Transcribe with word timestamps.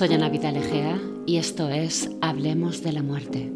Soy 0.00 0.14
Ana 0.14 0.30
Vidal 0.30 0.56
Egea 0.56 0.98
y 1.26 1.36
esto 1.36 1.68
es 1.68 2.08
Hablemos 2.22 2.82
de 2.82 2.92
la 2.92 3.02
muerte. 3.02 3.52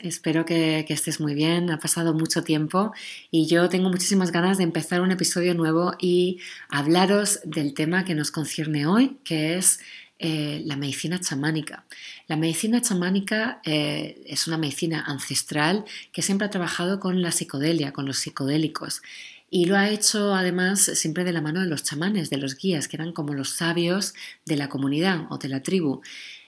Espero 0.00 0.44
que, 0.44 0.86
estés 0.88 1.18
muy 1.18 1.34
bien, 1.34 1.70
ha 1.70 1.80
pasado 1.80 2.14
mucho 2.14 2.44
tiempo 2.44 2.92
y 3.32 3.48
yo 3.48 3.68
tengo 3.68 3.88
muchísimas 3.88 4.30
ganas 4.30 4.58
de 4.58 4.62
empezar 4.62 5.00
un 5.00 5.10
episodio 5.10 5.54
nuevo 5.54 5.94
y 5.98 6.38
hablaros 6.68 7.40
del 7.42 7.74
tema 7.74 8.04
que 8.04 8.14
nos 8.14 8.30
concierne 8.30 8.86
hoy, 8.86 9.16
que 9.24 9.56
es 9.56 9.80
eh, 10.24 10.62
la 10.64 10.76
medicina 10.76 11.18
chamánica. 11.18 11.84
La 12.28 12.36
medicina 12.36 12.80
chamánica 12.80 13.60
eh, 13.64 14.22
es 14.24 14.46
una 14.46 14.56
medicina 14.56 15.02
ancestral 15.04 15.84
que 16.12 16.22
siempre 16.22 16.46
ha 16.46 16.50
trabajado 16.50 17.00
con 17.00 17.22
la 17.22 17.32
psicodelia, 17.32 17.92
con 17.92 18.06
los 18.06 18.18
psicodélicos. 18.18 19.02
Y 19.50 19.64
lo 19.64 19.76
ha 19.76 19.88
hecho 19.90 20.32
además 20.32 20.80
siempre 20.80 21.24
de 21.24 21.32
la 21.32 21.40
mano 21.40 21.58
de 21.58 21.66
los 21.66 21.82
chamanes, 21.82 22.30
de 22.30 22.36
los 22.36 22.56
guías, 22.56 22.86
que 22.86 22.98
eran 22.98 23.10
como 23.12 23.34
los 23.34 23.50
sabios 23.50 24.14
de 24.46 24.54
la 24.54 24.68
comunidad 24.68 25.26
o 25.28 25.38
de 25.38 25.48
la 25.48 25.60
tribu. 25.64 26.02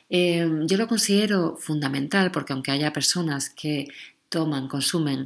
Eh, 0.08 0.48
yo 0.66 0.77
lo 0.77 0.86
considero 0.86 1.56
fundamental 1.56 2.30
porque 2.30 2.52
aunque 2.52 2.70
haya 2.70 2.92
personas 2.92 3.50
que 3.50 3.88
toman, 4.34 4.68
consumen 4.68 5.20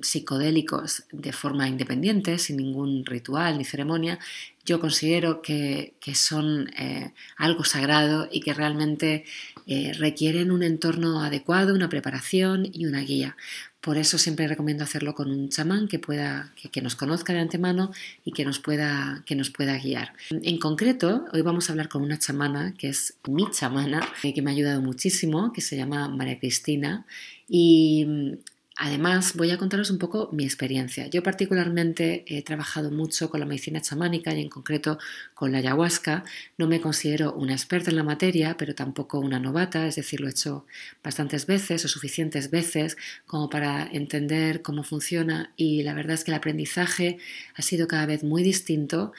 psicodélicos 0.00 1.04
de 1.12 1.32
forma 1.40 1.68
independiente, 1.68 2.38
sin 2.38 2.56
ningún 2.56 3.04
ritual 3.04 3.58
ni 3.58 3.64
ceremonia, 3.64 4.18
yo 4.64 4.80
considero 4.80 5.42
que, 5.42 5.94
son 6.14 6.70
eh, 6.78 7.12
algo 7.36 7.64
sagrado 7.64 8.28
y 8.30 8.40
que 8.40 8.54
realmente 8.54 9.24
eh, 9.66 9.92
requieren 9.98 10.50
un 10.50 10.62
entorno 10.62 11.22
adecuado, 11.22 11.74
una 11.74 11.90
preparación 11.90 12.68
y 12.72 12.86
una 12.86 13.00
guía. 13.00 13.36
Por 13.82 13.98
eso 13.98 14.16
siempre 14.16 14.48
recomiendo 14.48 14.82
hacerlo 14.82 15.14
con 15.14 15.30
un 15.30 15.50
chamán 15.50 15.88
que, 15.88 15.98
pueda, 15.98 16.54
que, 16.72 16.80
nos 16.80 16.96
conozca 16.96 17.34
de 17.34 17.40
antemano 17.40 17.92
y 18.24 18.32
que 18.32 18.46
nos, 18.46 18.58
pueda, 18.58 19.22
que 19.26 19.34
nos 19.34 19.50
pueda 19.50 19.76
guiar. 19.76 20.14
En 20.30 20.58
concreto, 20.58 21.26
hoy 21.34 21.42
vamos 21.42 21.68
a 21.68 21.74
hablar 21.74 21.90
con 21.90 22.00
una 22.00 22.18
chamana 22.18 22.72
que 22.78 22.88
es 22.88 23.18
mi 23.28 23.50
chamana, 23.50 24.00
eh, 24.22 24.32
que 24.32 24.40
me 24.40 24.50
ha 24.50 24.54
ayudado 24.54 24.80
muchísimo, 24.80 25.52
que 25.52 25.60
se 25.60 25.76
llama 25.76 26.08
María 26.08 26.38
Cristina. 26.38 27.04
Y 27.48 28.38
Además, 28.76 29.34
voy 29.36 29.52
a 29.52 29.56
contaros 29.56 29.90
un 29.90 29.98
poco 29.98 30.30
mi 30.32 30.44
experiencia. 30.44 31.06
Yo 31.06 31.22
particularmente 31.22 32.24
he 32.26 32.42
trabajado 32.42 32.90
mucho 32.90 33.30
con 33.30 33.38
la 33.38 33.46
medicina 33.46 33.80
chamánica 33.80 34.34
y 34.34 34.40
en 34.42 34.48
concreto 34.48 34.98
con 35.32 35.52
la 35.52 35.58
ayahuasca. 35.58 36.24
No 36.58 36.66
me 36.66 36.80
considero 36.80 37.34
una 37.34 37.52
experta 37.52 37.90
en 37.90 37.96
la 37.96 38.02
materia, 38.02 38.56
pero 38.56 38.74
tampoco 38.74 39.20
una 39.20 39.38
novata, 39.38 39.86
es 39.86 39.94
decir, 39.94 40.20
lo 40.20 40.26
he 40.26 40.30
hecho 40.30 40.66
bastantes 41.04 41.46
veces 41.46 41.84
o 41.84 41.88
suficientes 41.88 42.50
veces 42.50 42.96
como 43.26 43.48
para 43.48 43.86
entender 43.92 44.60
cómo 44.60 44.82
funciona 44.82 45.52
y 45.56 45.84
la 45.84 45.94
verdad 45.94 46.14
es 46.14 46.24
que 46.24 46.32
el 46.32 46.36
aprendizaje 46.36 47.18
ha 47.54 47.62
sido 47.62 47.86
cada 47.86 48.06
vez 48.06 48.24
muy 48.24 48.42
distinto 48.42 49.12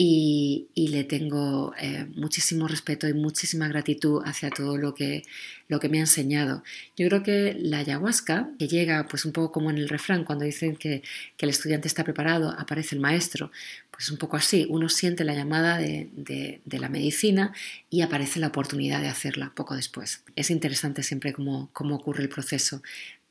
y, 0.00 0.68
le 0.76 1.02
tengo 1.02 1.74
eh, 1.76 2.06
muchísimo 2.14 2.68
respeto 2.68 3.08
y 3.08 3.14
muchísima 3.14 3.66
gratitud 3.66 4.22
hacia 4.24 4.48
todo 4.48 4.76
lo 4.78 4.94
que, 4.94 5.24
lo 5.66 5.80
que 5.80 5.88
me 5.88 5.98
ha 5.98 6.02
enseñado. 6.02 6.62
Yo 6.96 7.08
creo 7.08 7.24
que 7.24 7.56
la 7.58 7.78
ayahuasca, 7.78 8.48
que 8.60 8.68
llega 8.68 9.08
pues 9.08 9.24
un 9.24 9.32
poco 9.32 9.50
como 9.50 9.70
en 9.70 9.78
el 9.78 9.88
refrán, 9.88 10.22
cuando 10.24 10.44
dicen 10.44 10.76
que, 10.76 11.02
el 11.38 11.48
estudiante 11.48 11.88
está 11.88 12.04
preparado, 12.04 12.54
aparece 12.56 12.94
el 12.94 13.00
maestro, 13.00 13.50
pues 13.90 14.08
un 14.10 14.18
poco 14.18 14.36
así, 14.36 14.66
uno 14.70 14.88
siente 14.88 15.24
la 15.24 15.34
llamada 15.34 15.78
de, 15.78 16.08
de, 16.14 16.78
la 16.78 16.88
medicina 16.88 17.52
y 17.90 18.02
aparece 18.02 18.38
la 18.38 18.48
oportunidad 18.48 19.00
de 19.00 19.08
hacerla 19.08 19.52
poco 19.56 19.74
después. 19.74 20.22
Es 20.36 20.50
interesante 20.50 21.02
siempre 21.02 21.32
cómo, 21.32 21.70
cómo 21.72 21.96
ocurre 21.96 22.22
el 22.22 22.28
proceso. 22.28 22.82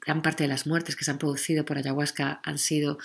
Gran 0.02 0.22
parte 0.22 0.44
de 0.44 0.50
las 0.50 0.68
muertes 0.68 0.98
que 0.98 1.06
se 1.06 1.12
han 1.12 1.18
producido 1.18 1.64
por 1.64 1.78
ayahuasca 1.78 2.42
han 2.44 2.58
sido 2.58 2.98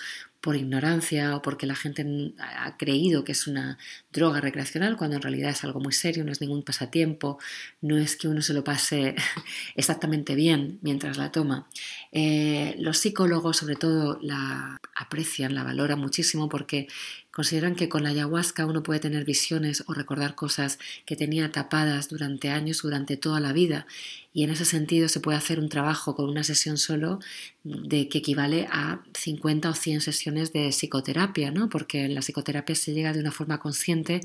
por 0.43 0.57
ignorancia 0.57 1.37
o 1.37 1.41
porque 1.41 1.65
la 1.65 1.73
gente 1.73 2.05
ha 2.37 2.75
creído 2.75 3.23
que 3.23 3.31
es 3.31 3.47
una 3.47 3.77
droga 4.11 4.41
recreacional 4.41 4.97
cuando 4.97 5.15
en 5.15 5.21
realidad 5.21 5.51
es 5.51 5.63
algo 5.63 5.79
muy 5.79 5.93
serio, 5.93 6.25
no 6.25 6.33
es 6.33 6.41
ningún 6.41 6.63
pasatiempo, 6.63 7.39
no 7.79 7.97
es 7.97 8.17
que 8.17 8.27
uno 8.27 8.41
se 8.41 8.53
lo 8.53 8.61
pase 8.61 9.15
exactamente 9.75 10.35
bien 10.35 10.79
mientras 10.81 11.15
la 11.15 11.31
toma. 11.31 11.69
Eh, 12.11 12.75
los 12.77 12.97
psicólogos 12.97 13.55
sobre 13.55 13.77
todo 13.77 14.19
la 14.21 14.81
aprecian, 14.93 15.55
la 15.55 15.63
valoran 15.63 15.99
muchísimo 15.99 16.49
porque 16.49 16.89
Consideran 17.33 17.73
que 17.73 17.89
con 17.89 18.03
la 18.03 18.09
ayahuasca 18.09 18.67
uno 18.67 18.83
puede 18.83 18.99
tener 18.99 19.25
visiones 19.25 19.83
o 19.87 19.95
recordar 19.95 20.35
cosas 20.35 20.77
que 21.03 21.15
tenía 21.15 21.51
tapadas 21.51 22.07
durante 22.07 22.51
años, 22.51 22.83
durante 22.83 23.17
toda 23.17 23.39
la 23.39 23.53
vida. 23.53 23.87
Y 24.33 24.43
en 24.43 24.51
ese 24.51 24.65
sentido 24.65 25.09
se 25.09 25.19
puede 25.19 25.39
hacer 25.39 25.59
un 25.59 25.67
trabajo 25.67 26.15
con 26.15 26.29
una 26.29 26.43
sesión 26.43 26.77
solo 26.77 27.19
de 27.63 28.07
que 28.07 28.19
equivale 28.19 28.67
a 28.71 29.01
50 29.15 29.67
o 29.67 29.73
100 29.73 30.01
sesiones 30.01 30.32
de 30.33 30.69
psicoterapia, 30.69 31.51
¿no? 31.51 31.69
Porque 31.69 32.05
en 32.05 32.15
la 32.15 32.21
psicoterapia 32.21 32.75
se 32.75 32.93
llega 32.93 33.13
de 33.13 33.19
una 33.19 33.31
forma 33.31 33.59
consciente 33.59 34.21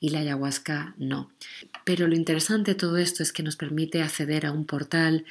y 0.00 0.10
la 0.10 0.20
ayahuasca 0.20 0.94
no. 0.98 1.30
Pero 1.84 2.08
lo 2.08 2.16
interesante 2.16 2.72
de 2.72 2.74
todo 2.76 2.96
esto 2.96 3.22
es 3.22 3.32
que 3.32 3.42
nos 3.42 3.56
permite 3.56 4.02
acceder 4.02 4.46
a 4.46 4.52
un 4.52 4.64
portal 4.64 5.24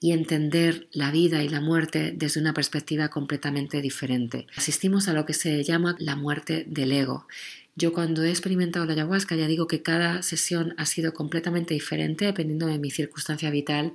y 0.00 0.12
entender 0.12 0.88
la 0.92 1.10
vida 1.10 1.42
y 1.42 1.48
la 1.48 1.60
muerte 1.60 2.12
desde 2.16 2.40
una 2.40 2.54
perspectiva 2.54 3.08
completamente 3.08 3.82
diferente. 3.82 4.46
Asistimos 4.56 5.08
a 5.08 5.12
lo 5.12 5.26
que 5.26 5.34
se 5.34 5.62
llama 5.64 5.96
la 5.98 6.14
muerte 6.14 6.64
del 6.68 6.92
ego. 6.92 7.26
Yo 7.74 7.92
cuando 7.92 8.24
he 8.24 8.30
experimentado 8.30 8.86
la 8.86 8.92
ayahuasca 8.92 9.36
ya 9.36 9.46
digo 9.46 9.68
que 9.68 9.82
cada 9.82 10.22
sesión 10.22 10.74
ha 10.78 10.86
sido 10.86 11.14
completamente 11.14 11.74
diferente 11.74 12.24
dependiendo 12.24 12.66
de 12.66 12.78
mi 12.78 12.90
circunstancia 12.90 13.50
vital, 13.50 13.92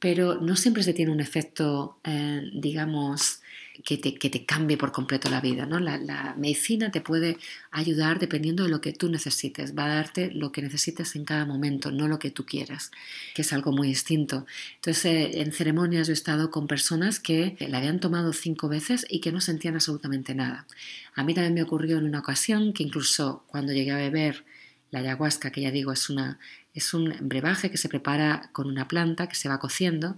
pero 0.00 0.40
no 0.40 0.56
siempre 0.56 0.82
se 0.82 0.94
tiene 0.94 1.12
un 1.12 1.20
efecto, 1.20 1.98
eh, 2.04 2.50
digamos, 2.54 3.42
que 3.84 3.98
te, 3.98 4.44
cambie 4.44 4.76
por 4.76 4.92
completo 4.92 5.30
la 5.30 5.40
vida. 5.40 5.66
¿no? 5.66 5.78
La, 5.78 6.34
medicina 6.36 6.90
te 6.90 7.00
puede 7.00 7.36
ayudar 7.70 8.18
dependiendo 8.18 8.64
de 8.64 8.70
lo 8.70 8.80
que 8.80 8.92
tú 8.92 9.08
necesites, 9.08 9.76
va 9.76 9.84
a 9.84 9.94
darte 9.94 10.30
lo 10.32 10.52
que 10.52 10.62
necesites 10.62 11.16
en 11.16 11.24
cada 11.24 11.44
momento, 11.44 11.90
no 11.90 12.08
lo 12.08 12.18
que 12.18 12.30
tú 12.30 12.44
quieras, 12.44 12.90
que 13.34 13.42
es 13.42 13.52
algo 13.52 13.72
muy 13.72 13.88
distinto. 13.88 14.46
Entonces, 14.76 15.04
eh, 15.04 15.40
en 15.40 15.52
ceremonias 15.52 16.06
yo 16.06 16.12
he 16.12 16.14
estado 16.14 16.50
con 16.50 16.66
personas 16.66 17.20
que 17.20 17.56
la 17.60 17.78
habían 17.78 18.00
tomado 18.00 18.32
cinco 18.32 18.68
veces 18.68 19.06
y 19.08 19.20
que 19.20 19.32
no 19.32 19.40
sentían 19.40 19.74
absolutamente 19.74 20.34
nada. 20.34 20.66
A 21.14 21.24
mí 21.24 21.34
también 21.34 21.54
me 21.54 21.62
ocurrió 21.62 21.98
en 21.98 22.04
una 22.04 22.20
ocasión 22.20 22.72
que 22.72 22.82
incluso 22.82 23.44
cuando 23.46 23.72
llegué 23.72 23.92
a 23.92 23.96
beber 23.96 24.44
la 24.90 25.00
ayahuasca, 25.00 25.50
que 25.50 25.60
ya 25.62 25.70
digo 25.70 25.92
es, 25.92 26.10
una, 26.10 26.38
es 26.74 26.94
un 26.94 27.14
brebaje 27.20 27.70
que 27.70 27.76
se 27.76 27.88
prepara 27.88 28.50
con 28.52 28.66
una 28.66 28.88
planta 28.88 29.28
que 29.28 29.34
se 29.34 29.48
va 29.48 29.58
cociendo, 29.58 30.16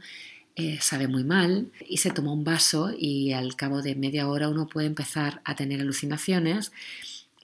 eh, 0.55 0.79
sabe 0.83 1.09
muy 1.09 1.25
mal 1.25 1.71
y 1.89 1.97
se 1.99 2.11
toma 2.11 2.33
un 2.33 2.45
vaso 2.45 2.93
y 2.97 3.33
al 3.33 3.57
cabo 3.57 3.81
de 3.81 3.95
media 3.95 4.29
hora 4.29 4.51
uno 4.51 4.67
puede 4.67 4.87
empezar 4.87 5.41
a 5.45 5.57
tener 5.57 5.81
alucinaciones 5.81 6.73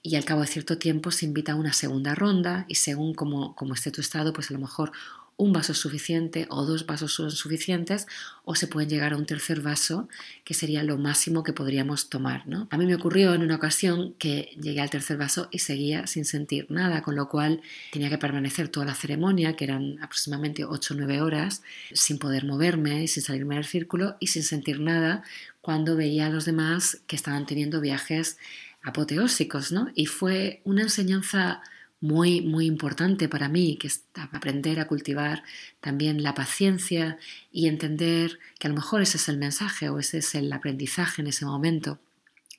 y 0.03 0.15
al 0.15 0.25
cabo 0.25 0.41
de 0.41 0.47
cierto 0.47 0.77
tiempo 0.77 1.11
se 1.11 1.25
invita 1.25 1.53
a 1.53 1.55
una 1.55 1.73
segunda 1.73 2.13
ronda 2.13 2.65
y 2.67 2.75
según 2.75 3.13
como, 3.15 3.55
como 3.55 3.73
esté 3.73 3.91
tu 3.91 4.01
estado, 4.01 4.31
pues 4.31 4.51
a 4.51 4.53
lo 4.53 4.59
mejor 4.59 4.91
un 5.39 5.53
vaso 5.53 5.73
suficiente 5.73 6.47
o 6.49 6.65
dos 6.65 6.85
vasos 6.85 7.13
son 7.13 7.31
suficientes 7.31 8.07
o 8.43 8.55
se 8.55 8.67
pueden 8.67 8.89
llegar 8.89 9.13
a 9.13 9.17
un 9.17 9.25
tercer 9.25 9.61
vaso 9.61 10.09
que 10.43 10.53
sería 10.53 10.83
lo 10.83 10.97
máximo 10.97 11.43
que 11.43 11.53
podríamos 11.53 12.09
tomar. 12.09 12.45
¿no? 12.45 12.67
A 12.71 12.77
mí 12.77 12.85
me 12.85 12.95
ocurrió 12.95 13.33
en 13.33 13.41
una 13.41 13.55
ocasión 13.55 14.13
que 14.19 14.51
llegué 14.59 14.81
al 14.81 14.89
tercer 14.89 15.15
vaso 15.17 15.47
y 15.49 15.59
seguía 15.59 16.07
sin 16.07 16.25
sentir 16.25 16.67
nada, 16.69 17.01
con 17.01 17.15
lo 17.15 17.29
cual 17.29 17.61
tenía 17.93 18.09
que 18.09 18.17
permanecer 18.17 18.67
toda 18.67 18.85
la 18.85 18.95
ceremonia, 18.95 19.55
que 19.55 19.63
eran 19.63 19.97
aproximadamente 20.03 20.65
8 20.65 20.93
o 20.93 20.97
9 20.97 21.21
horas, 21.21 21.63
sin 21.93 22.19
poder 22.19 22.43
moverme 22.43 23.07
sin 23.07 23.23
salirme 23.23 23.55
del 23.55 23.65
círculo 23.65 24.17
y 24.19 24.27
sin 24.27 24.43
sentir 24.43 24.81
nada 24.81 25.23
cuando 25.61 25.95
veía 25.95 26.25
a 26.25 26.29
los 26.29 26.43
demás 26.43 27.01
que 27.07 27.15
estaban 27.15 27.45
teniendo 27.45 27.79
viajes 27.79 28.37
apoteósicos. 28.83 29.71
¿no? 29.71 29.89
Y 29.95 30.05
fue 30.05 30.59
una 30.65 30.81
enseñanza 30.81 31.61
muy, 32.01 32.41
muy 32.41 32.65
importante 32.65 33.27
para 33.27 33.49
mí, 33.49 33.77
que 33.77 33.87
es 33.87 34.03
aprender 34.13 34.79
a 34.79 34.87
cultivar 34.87 35.43
también 35.81 36.23
la 36.23 36.33
paciencia 36.33 37.17
y 37.51 37.67
entender 37.67 38.39
que 38.57 38.67
a 38.67 38.69
lo 38.69 38.75
mejor 38.75 39.01
ese 39.01 39.17
es 39.17 39.27
el 39.27 39.37
mensaje 39.37 39.89
o 39.89 39.99
ese 39.99 40.19
es 40.19 40.35
el 40.35 40.51
aprendizaje 40.53 41.21
en 41.21 41.27
ese 41.27 41.45
momento. 41.45 41.99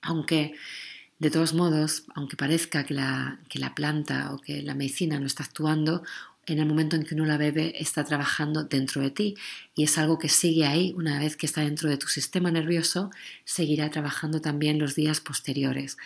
Aunque, 0.02 0.54
de 1.18 1.30
todos 1.30 1.54
modos, 1.54 2.04
aunque 2.14 2.36
parezca 2.36 2.84
que 2.84 2.94
la, 2.94 3.40
que 3.48 3.58
la 3.58 3.74
planta 3.74 4.32
o 4.32 4.38
que 4.38 4.62
la 4.62 4.74
medicina 4.74 5.18
no 5.18 5.26
está 5.26 5.44
actuando, 5.44 6.02
en 6.46 6.58
el 6.58 6.66
momento 6.66 6.96
en 6.96 7.04
que 7.04 7.14
uno 7.14 7.26
la 7.26 7.36
bebe 7.36 7.80
está 7.80 8.04
trabajando 8.04 8.64
dentro 8.64 9.00
de 9.02 9.10
ti 9.10 9.36
y 9.74 9.84
es 9.84 9.98
algo 9.98 10.18
que 10.18 10.28
sigue 10.28 10.66
ahí 10.66 10.92
una 10.96 11.18
vez 11.20 11.36
que 11.36 11.46
está 11.46 11.60
dentro 11.60 11.88
de 11.88 11.96
tu 11.96 12.08
sistema 12.08 12.50
nervioso, 12.50 13.10
seguirá 13.44 13.90
trabajando 13.90 14.40
también 14.40 14.78
los 14.78 14.94
días 14.94 15.20
posteriores. 15.20 15.96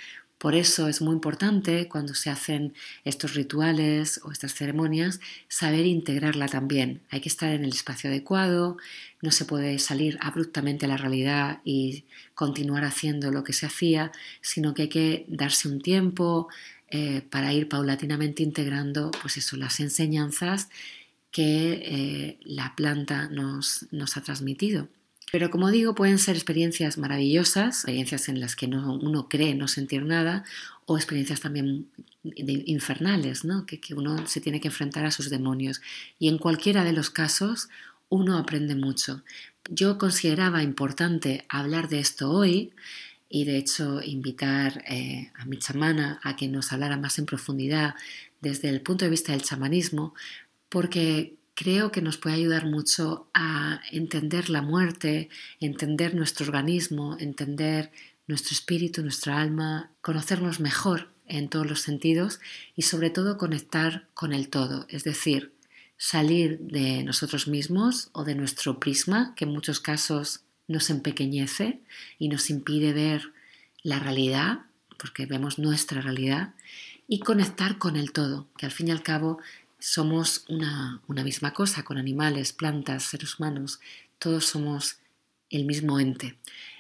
Por 0.44 0.55
eso 0.55 0.88
es 0.88 1.00
muy 1.00 1.14
importante 1.14 1.88
cuando 1.88 2.14
se 2.14 2.29
hacen 2.29 2.75
estos 3.02 3.32
rituales 3.32 4.20
o 4.25 4.31
estas 4.31 4.52
ceremonias 4.52 5.19
saber 5.49 5.87
integrarla 5.87 6.49
también. 6.49 7.00
Hay 7.08 7.23
que 7.23 7.31
estar 7.31 7.50
en 7.50 7.64
el 7.64 7.70
espacio 7.70 8.11
adecuado, 8.11 8.76
no 9.23 9.31
se 9.31 9.46
puede 9.46 9.79
salir 9.79 10.19
abruptamente 10.20 10.85
a 10.85 10.91
la 10.91 10.99
realidad 10.99 11.62
y 11.64 12.05
continuar 12.35 12.85
haciendo 12.85 13.31
lo 13.31 13.43
que 13.43 13.55
se 13.55 13.64
hacía, 13.64 14.12
sino 14.43 14.75
que 14.75 14.82
hay 14.82 14.88
que 14.91 15.25
darse 15.29 15.67
un 15.67 15.81
tiempo 15.81 16.49
eh, 16.91 17.23
para 17.31 17.55
ir 17.55 17.67
paulatinamente 17.67 18.43
integrando 18.43 19.12
pues 19.23 19.38
eso, 19.38 19.56
las 19.56 19.81
enseñanzas 19.81 20.69
que 21.31 21.73
eh, 21.87 22.38
la 22.43 22.75
planta 22.76 23.31
nos, 23.31 23.87
nos 23.93 24.19
ha 24.19 24.23
transmitido. 24.23 24.88
Pero 25.34 25.50
como 25.50 25.72
digo, 25.72 25.96
pueden 25.96 26.20
ser 26.20 26.36
experiencias 26.36 26.96
maravillosas, 26.96 27.78
experiencias 27.78 28.28
en 28.28 28.38
las 28.38 28.54
que 28.54 28.66
uno 28.66 29.28
cree 29.28 29.56
no 29.56 29.66
sentir 29.66 30.04
nada, 30.04 30.44
o 30.86 30.96
experiencias 30.96 31.40
también 31.40 31.88
infernales, 32.22 33.44
¿no? 33.44 33.66
que, 33.66 33.81
que 33.81 33.94
uno 33.94 34.28
se 34.28 34.40
tiene 34.40 34.60
que 34.60 34.69
enfrentar 34.69 35.04
a 35.04 35.10
sus 35.10 35.31
demonios. 35.31 35.82
Y 36.20 36.28
en 36.28 36.38
cualquiera 36.38 36.84
de 36.84 36.92
los 36.92 37.10
casos, 37.10 37.69
uno 38.08 38.38
aprende 38.38 38.76
mucho. 38.76 39.25
Yo 39.69 39.98
consideraba 39.98 40.62
importante 40.62 41.44
hablar 41.48 41.88
de 41.88 41.98
esto 41.98 42.31
hoy 42.31 42.70
y 43.28 43.44
de 43.44 43.56
hecho 43.56 44.02
invitar 44.04 44.84
eh, 44.86 45.32
a 45.34 45.46
mi 45.46 45.58
chamana 45.58 46.20
a 46.22 46.36
que 46.36 46.46
nos 46.46 46.72
hablara 46.72 46.96
más 46.96 47.19
en 47.19 47.26
profundidad 47.26 47.96
desde 48.40 48.69
el 48.69 48.82
punto 48.82 49.04
de 49.04 49.10
vista 49.10 49.32
del 49.32 49.42
chamanismo, 49.42 50.14
porque 50.69 51.34
creo 51.55 51.93
que 51.93 52.03
nos 52.03 52.17
puede 52.17 52.37
ayudar 52.37 52.67
mucho 52.67 53.29
a 53.35 53.81
entender 53.91 54.51
la 54.51 54.62
muerte, 54.62 55.29
entender 55.61 56.15
nuestro 56.15 56.47
organismo, 56.47 57.17
entender 57.19 57.91
nuestro 58.27 58.55
espíritu, 58.55 59.03
nuestra 59.03 59.41
alma, 59.41 59.91
conocernos 60.01 60.61
mejor 60.61 61.11
en 61.27 61.49
todos 61.49 61.67
los 61.67 61.81
sentidos 61.81 62.41
y 62.75 62.83
sobre 62.83 63.11
todo 63.11 63.39
conectar 63.39 64.09
con 64.15 64.33
el 64.33 64.49
todo, 64.49 64.87
es 64.89 65.05
decir, 65.05 65.53
salir 65.97 66.59
de 66.59 67.05
nosotros 67.05 67.49
mismos 67.49 68.11
o 68.12 68.25
de 68.25 68.35
nuestro 68.35 68.81
prisma, 68.81 69.35
que 69.37 69.45
en 69.45 69.53
muchos 69.53 69.81
casos 69.81 70.41
nos 70.67 70.91
empequeñece 70.91 71.81
y 72.19 72.29
nos 72.29 72.51
impide 72.51 72.93
ver 72.93 73.33
la 73.83 73.99
realidad, 73.99 74.61
porque 74.99 75.27
vemos 75.27 75.59
nuestra 75.59 76.01
realidad, 76.01 76.55
y 77.06 77.21
conectar 77.21 77.79
con 77.79 77.97
el 77.97 78.12
todo, 78.12 78.49
que 78.56 78.67
al 78.67 78.73
fin 78.73 78.89
y 78.89 78.91
al 78.91 79.03
cabo 79.03 79.39
somos 79.84 80.46
una, 80.48 81.02
misma 81.25 81.52
cosa, 81.52 81.82
con 81.82 81.98
animales, 81.98 82.54
plantas, 82.54 83.02
seres 83.02 83.38
humanos, 83.38 83.81
todos 84.19 84.46
somos 84.46 84.96
el 85.50 85.66
mismo 85.66 86.00
ente. 86.00 86.38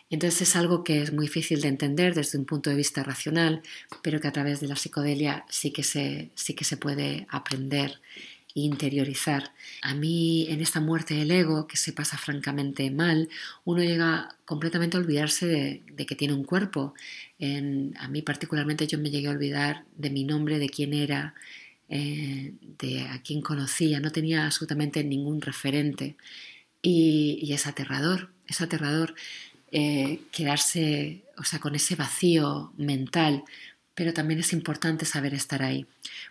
Entonces 0.08 0.48
es 0.48 0.56
algo 0.56 0.84
que 0.84 1.02
es 1.02 1.12
muy 1.12 1.26
difícil 1.26 1.60
de 1.60 1.68
entender 1.68 2.14
desde 2.14 2.38
un 2.38 2.46
punto 2.46 2.70
de 2.70 2.76
vista 2.76 3.02
racional, 3.02 3.60
pero 4.02 4.20
que 4.20 4.28
a 4.28 4.32
través 4.32 4.60
de 4.60 4.68
la 4.68 4.76
psicodelia 4.76 5.44
sí 5.50 5.70
que 5.70 5.82
se, 5.82 6.30
sí 6.34 6.54
que 6.54 6.64
se 6.64 6.78
puede 6.78 7.26
aprender 7.28 8.00
e 8.54 8.60
interiorizar. 8.60 9.52
A 9.82 9.94
mí 9.94 10.46
en 10.48 10.62
esta 10.62 10.80
muerte 10.80 11.12
del 11.12 11.30
ego, 11.30 11.66
que 11.66 11.76
se 11.76 11.92
pasa 11.92 12.16
francamente 12.16 12.90
mal, 12.90 13.28
uno 13.64 13.82
llega 13.82 14.34
completamente 14.46 14.96
a 14.96 15.00
olvidarse 15.00 15.46
de, 15.46 16.06
que 16.06 16.16
tiene 16.16 16.32
un 16.32 16.44
cuerpo. 16.44 16.94
a 17.98 18.08
mí 18.08 18.22
particularmente 18.22 18.86
yo 18.86 18.98
me 18.98 19.10
llegué 19.10 19.28
a 19.28 19.32
olvidar 19.32 19.84
de 19.94 20.08
mi 20.08 20.24
nombre, 20.24 20.58
de 20.58 20.70
quién 20.70 20.94
era, 20.94 21.34
eh, 21.88 22.54
de 22.78 23.02
a 23.02 23.20
quién 23.22 23.42
conocía, 23.42 24.00
no 24.00 24.10
tenía 24.10 24.46
absolutamente 24.46 25.04
ningún 25.04 25.40
referente. 25.40 26.16
Y, 26.82 27.52
es 27.52 27.66
aterrador, 27.66 28.30
es 28.46 28.60
aterrador 28.60 29.14
eh, 29.72 30.20
quedarse, 30.32 31.22
o 31.38 31.44
sea, 31.44 31.58
con 31.60 31.74
ese 31.74 31.96
vacío 31.96 32.72
mental, 32.76 33.44
pero 33.94 34.12
también 34.12 34.40
es 34.40 34.52
importante 34.52 35.04
saber 35.04 35.34
estar 35.34 35.62
ahí. 35.62 35.86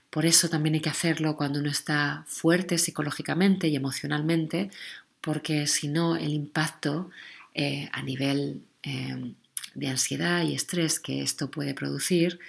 Por 0.09 0.25
eso 0.25 0.49
también 0.49 0.75
hay 0.75 0.81
que 0.81 0.89
hacerlo 0.89 1.37
cuando 1.37 1.59
uno 1.59 1.69
está 1.69 2.25
fuerte 2.27 2.77
psicológicamente 2.77 3.67
y 3.67 3.75
emocionalmente, 3.75 4.69
porque 5.21 5.67
si 5.67 5.87
no 5.87 6.17
el 6.17 6.33
impacto 6.33 7.09
eh, 7.53 7.89
a 7.93 8.01
nivel 8.01 8.61
de 9.75 9.87
ansiedad 9.87 10.43
y 10.43 10.55
estrés 10.55 10.99
que 10.99 11.21
esto 11.21 11.49
puede 11.49 11.73
producir 11.73 12.39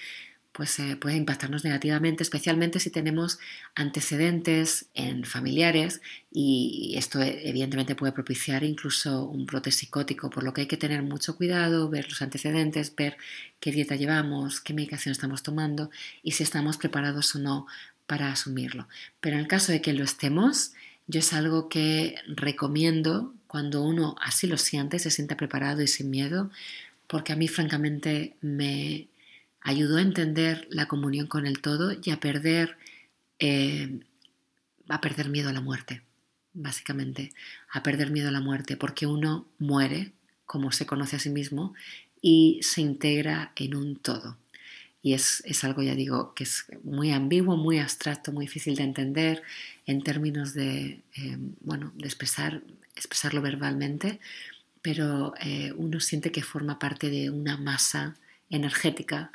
pues 0.54 0.78
eh, 0.78 0.94
puede 0.94 1.16
impactarnos 1.16 1.64
negativamente, 1.64 2.22
especialmente 2.22 2.78
si 2.78 2.88
tenemos 2.88 3.40
antecedentes 3.74 4.86
en 4.94 5.24
familiares 5.24 6.00
y 6.30 6.94
esto 6.96 7.20
eh, 7.20 7.40
evidentemente 7.48 7.96
puede 7.96 8.12
propiciar 8.12 8.62
incluso 8.62 9.24
un 9.24 9.46
brote 9.46 9.72
psicótico, 9.72 10.30
por 10.30 10.44
lo 10.44 10.54
que 10.54 10.60
hay 10.60 10.66
que 10.68 10.76
tener 10.76 11.02
mucho 11.02 11.36
cuidado, 11.36 11.90
ver 11.90 12.08
los 12.08 12.22
antecedentes, 12.22 12.94
ver 12.94 13.16
qué 13.58 13.72
dieta 13.72 13.96
llevamos, 13.96 14.60
qué 14.60 14.74
medicación 14.74 15.10
estamos 15.10 15.42
tomando 15.42 15.90
y 16.22 16.30
si 16.32 16.44
estamos 16.44 16.76
preparados 16.76 17.34
o 17.34 17.40
no 17.40 17.66
para 18.06 18.30
asumirlo. 18.30 18.86
Pero 19.20 19.34
en 19.34 19.40
el 19.40 19.48
caso 19.48 19.72
de 19.72 19.82
que 19.82 19.92
lo 19.92 20.04
estemos, 20.04 20.72
yo 21.08 21.18
es 21.18 21.32
algo 21.32 21.68
que 21.68 22.14
recomiendo 22.28 23.34
cuando 23.48 23.82
uno 23.82 24.14
así 24.22 24.46
lo 24.46 24.56
siente, 24.56 25.00
se 25.00 25.10
siente 25.10 25.34
preparado 25.34 25.82
y 25.82 25.88
sin 25.88 26.10
miedo, 26.10 26.52
porque 27.08 27.32
a 27.32 27.36
mí 27.36 27.48
francamente 27.48 28.36
me 28.40 29.08
ayudó 29.64 29.96
a 29.96 30.02
entender 30.02 30.68
la 30.70 30.86
comunión 30.86 31.26
con 31.26 31.46
el 31.46 31.60
todo 31.60 31.96
y 32.00 32.10
a 32.10 32.20
perder, 32.20 32.76
eh, 33.40 33.98
a 34.88 35.00
perder 35.00 35.30
miedo 35.30 35.48
a 35.48 35.52
la 35.52 35.62
muerte, 35.62 36.02
básicamente, 36.52 37.32
a 37.72 37.82
perder 37.82 38.10
miedo 38.10 38.28
a 38.28 38.32
la 38.32 38.40
muerte, 38.40 38.76
porque 38.76 39.06
uno 39.06 39.48
muere, 39.58 40.12
como 40.44 40.70
se 40.70 40.86
conoce 40.86 41.16
a 41.16 41.18
sí 41.18 41.30
mismo, 41.30 41.74
y 42.20 42.60
se 42.62 42.82
integra 42.82 43.52
en 43.56 43.74
un 43.74 43.96
todo. 43.96 44.36
Y 45.02 45.14
es, 45.14 45.42
algo, 45.64 45.82
ya 45.82 45.94
digo, 45.94 46.34
que 46.34 46.44
es 46.44 46.66
muy 46.82 47.10
ambiguo, 47.10 47.56
muy 47.56 47.78
abstracto, 47.78 48.32
muy 48.32 48.46
difícil 48.46 48.76
de 48.76 48.84
entender 48.84 49.42
en 49.86 50.02
términos 50.02 50.52
de, 50.52 51.02
eh, 51.16 51.38
bueno, 51.60 51.92
expresar, 52.00 52.62
expresarlo 52.96 53.40
verbalmente, 53.40 54.20
pero 54.82 55.34
eh, 55.40 55.72
uno 55.76 56.00
siente 56.00 56.32
que 56.32 56.42
forma 56.42 56.78
parte 56.78 57.08
de 57.08 57.30
una 57.30 57.56
masa 57.56 58.14
energética 58.50 59.30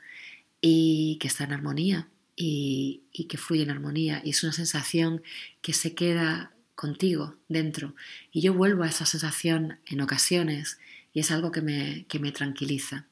y 0.61 1.17
que 1.19 1.27
está 1.27 1.43
en 1.43 1.53
armonía 1.53 2.07
y, 2.35 3.03
que 3.29 3.37
fluye 3.37 3.63
en 3.63 3.69
armonía. 3.69 4.21
Y 4.23 4.31
es 4.31 4.43
una 4.43 4.53
sensación 4.53 5.21
que 5.61 5.73
se 5.73 5.93
queda 5.93 6.53
contigo 6.75 7.35
dentro. 7.49 7.95
Y 8.31 8.41
yo 8.41 8.53
vuelvo 8.53 8.83
a 8.83 8.87
esa 8.87 9.05
sensación 9.05 9.79
en 9.85 10.01
ocasiones 10.01 10.79
y 11.13 11.19
es 11.19 11.31
algo 11.31 11.51
que 11.51 11.61
me, 11.61 12.05
que 12.07 12.19
me 12.19 12.31
tranquiliza 12.31 13.05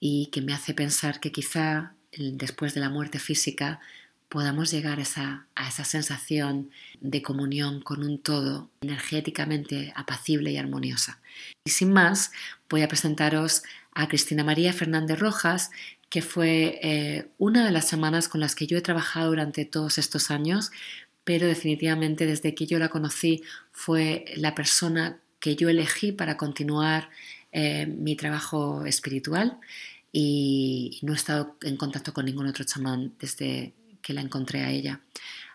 y 0.00 0.26
que 0.32 0.42
me 0.42 0.52
hace 0.52 0.74
pensar 0.74 1.20
que 1.20 1.30
quizá 1.30 1.94
después 2.12 2.74
de 2.74 2.80
la 2.80 2.88
muerte 2.88 3.18
física 3.18 3.80
podamos 4.28 4.70
llegar 4.70 5.00
esa, 5.00 5.46
a 5.54 5.68
esa 5.68 5.84
sensación 5.84 6.70
de 7.00 7.20
comunión 7.20 7.80
con 7.82 8.04
un 8.04 8.18
todo 8.18 8.70
energéticamente 8.80 9.92
apacible 9.96 10.52
y 10.52 10.56
armoniosa. 10.56 11.20
Y 11.64 11.70
sin 11.70 11.92
más, 11.92 12.30
voy 12.68 12.82
a 12.82 12.88
presentaros 12.88 13.64
a 13.92 14.08
Cristina 14.08 14.44
María 14.44 14.72
Fernández 14.72 15.18
Rojas, 15.18 15.70
que 16.10 16.22
fue 16.22 16.80
eh, 16.82 17.28
una 17.38 17.64
de 17.64 17.70
las 17.70 17.88
semanas 17.88 18.28
con 18.28 18.40
las 18.40 18.54
que 18.54 18.66
yo 18.66 18.76
he 18.76 18.82
trabajado 18.82 19.28
durante 19.28 19.64
todos 19.64 19.96
estos 19.96 20.30
años, 20.30 20.72
pero 21.24 21.46
definitivamente 21.46 22.26
desde 22.26 22.54
que 22.54 22.66
yo 22.66 22.78
la 22.78 22.88
conocí 22.88 23.42
fue 23.72 24.24
la 24.36 24.54
persona 24.54 25.20
que 25.38 25.54
yo 25.54 25.68
elegí 25.68 26.10
para 26.10 26.36
continuar 26.36 27.08
eh, 27.52 27.86
mi 27.86 28.16
trabajo 28.16 28.84
espiritual 28.84 29.58
y 30.12 30.98
no 31.02 31.12
he 31.12 31.16
estado 31.16 31.56
en 31.62 31.76
contacto 31.76 32.12
con 32.12 32.26
ningún 32.26 32.48
otro 32.48 32.64
chamán 32.64 33.14
desde 33.20 33.72
que 34.02 34.12
la 34.12 34.20
encontré 34.20 34.62
a 34.64 34.70
ella. 34.70 35.00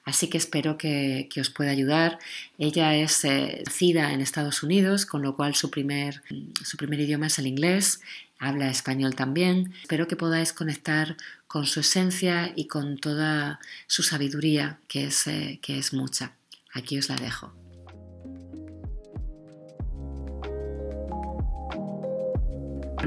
Así 0.05 0.29
que 0.29 0.37
espero 0.37 0.77
que, 0.77 1.27
os 1.41 1.49
pueda 1.49 1.71
ayudar. 1.71 2.19
Ella 2.59 2.95
es 2.95 3.25
eh, 3.25 3.63
nacida 3.65 4.13
en 4.13 4.21
Estados 4.21 4.61
Unidos, 4.61 5.05
con 5.05 5.23
lo 5.23 5.35
cual 5.35 5.55
su 5.55 5.71
primer, 5.71 6.21
su 6.63 6.77
primer 6.77 6.99
idioma 6.99 7.27
es 7.27 7.39
el 7.39 7.47
inglés 7.47 8.01
habla 8.39 8.69
español 8.69 9.15
también. 9.15 9.73
Espero 9.81 10.07
que 10.07 10.15
podáis 10.15 10.53
conectar 10.53 11.17
con 11.47 11.65
su 11.65 11.79
esencia 11.79 12.51
y 12.55 12.67
con 12.67 12.97
toda 12.97 13.59
su 13.87 14.03
sabiduría, 14.03 14.79
que 14.87 15.05
es, 15.05 15.27
eh, 15.27 15.59
que 15.61 15.79
es 15.79 15.93
mucha. 15.93 16.33
Aquí 16.73 16.97
os 16.97 17.09
la 17.09 17.15
dejo. 17.15 17.64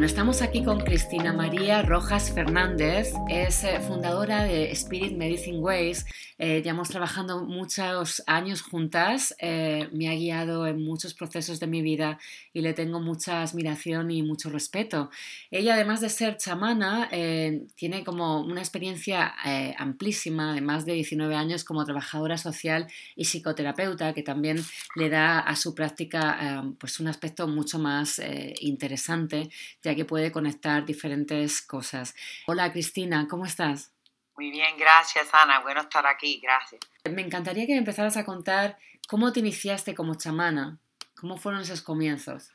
Estamos 0.05 0.43
aquí 0.43 0.63
con 0.63 0.79
Cristina 0.81 1.33
María 1.33 1.83
Rojas 1.83 2.33
Fernández, 2.33 3.13
es 3.29 3.65
eh, 3.65 3.81
fundadora 3.81 4.45
de 4.45 4.71
Spirit 4.71 5.17
Medicine 5.17 5.59
Ways. 5.59 6.07
Eh, 6.41 6.63
llevamos 6.63 6.89
trabajando 6.89 7.45
muchos 7.45 8.23
años 8.29 8.63
juntas, 8.63 9.35
eh, 9.41 9.89
me 9.93 10.09
ha 10.09 10.15
guiado 10.15 10.69
en 10.69 10.85
muchos 10.85 11.13
procesos 11.13 11.59
de 11.59 11.67
mi 11.67 11.83
vida 11.83 12.21
y 12.53 12.61
le 12.61 12.75
tengo 12.75 13.01
mucha 13.01 13.43
admiración 13.43 14.13
y 14.13 14.23
mucho 14.23 14.49
respeto. 14.49 15.11
Ella, 15.51 15.75
además 15.75 16.01
de 16.01 16.09
ser 16.11 16.37
chamana, 16.37 17.09
eh, 17.11 17.67
tiene 17.75 18.05
como 18.05 18.41
una 18.45 18.61
experiencia 18.61 19.35
amplísima 19.79 20.55
de 20.55 20.61
más 20.61 20.87
de 20.87 20.93
19 20.93 21.35
años 21.35 21.65
como 21.65 21.85
trabajadora 21.85 22.39
social 22.39 22.87
y 23.17 23.25
psicoterapeuta, 23.25 24.15
que 24.15 24.23
también 24.23 24.59
le 24.95 25.11
da 25.11 25.41
a 25.41 25.57
su 25.57 25.75
práctica 25.75 26.65
pues 26.79 27.01
un 27.01 27.09
aspecto 27.09 27.49
mucho 27.49 27.79
más 27.79 28.21
interesante, 28.61 29.51
ya 29.89 29.95
que 29.95 30.05
puede 30.05 30.31
conectar 30.31 30.85
diferentes 30.85 31.63
cosas. 31.63 32.15
Hola 32.47 32.71
Cristina, 32.71 33.27
¿cómo 33.27 33.47
estás? 33.47 33.91
Muy 34.37 34.51
bien, 34.51 34.77
gracias 34.77 35.33
Ana, 35.33 35.61
bueno 35.61 35.81
estar 35.81 36.07
aquí, 36.07 36.41
gracias. 36.43 36.83
Me 37.11 37.23
encantaría 37.23 37.67
que 37.67 37.73
me 37.73 37.79
empezaras 37.79 38.19
a 38.19 38.25
contar 38.27 38.77
cómo 39.09 39.33
te 39.33 39.41
iniciaste 39.41 39.95
como 39.95 40.15
chamana, 40.17 40.77
cómo 41.19 41.39
fueron 41.39 41.63
esos 41.63 41.81
comienzos. 41.81 42.53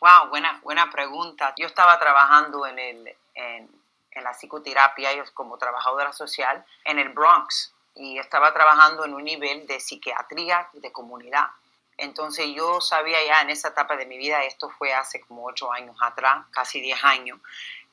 Wow, 0.00 0.30
buena, 0.30 0.58
buena 0.62 0.88
pregunta. 0.88 1.52
Yo 1.58 1.66
estaba 1.66 1.98
trabajando 1.98 2.66
en, 2.66 2.78
el, 2.78 3.14
en, 3.34 3.68
la 4.22 4.32
psicoterapia 4.32 5.10
como 5.34 5.58
trabajadora 5.58 6.14
social 6.14 6.64
en 6.86 6.98
el 6.98 7.10
Bronx 7.10 7.74
y 7.94 8.16
estaba 8.16 8.54
trabajando 8.54 9.04
en 9.04 9.12
un 9.12 9.24
nivel 9.24 9.66
de 9.66 9.80
psiquiatría 9.80 10.70
de 10.72 10.90
comunidad. 10.90 11.44
Entonces 12.00 12.46
yo 12.54 12.80
sabía 12.80 13.18
ya 13.24 13.42
en 13.42 13.50
esa 13.50 13.68
etapa 13.68 13.96
de 13.96 14.06
mi 14.06 14.16
vida, 14.16 14.42
esto 14.44 14.70
fue 14.70 14.92
hace 14.94 15.20
como 15.20 15.44
ocho 15.44 15.70
años 15.70 15.96
atrás, 16.00 16.46
casi 16.50 16.80
diez 16.80 17.02
años, 17.04 17.38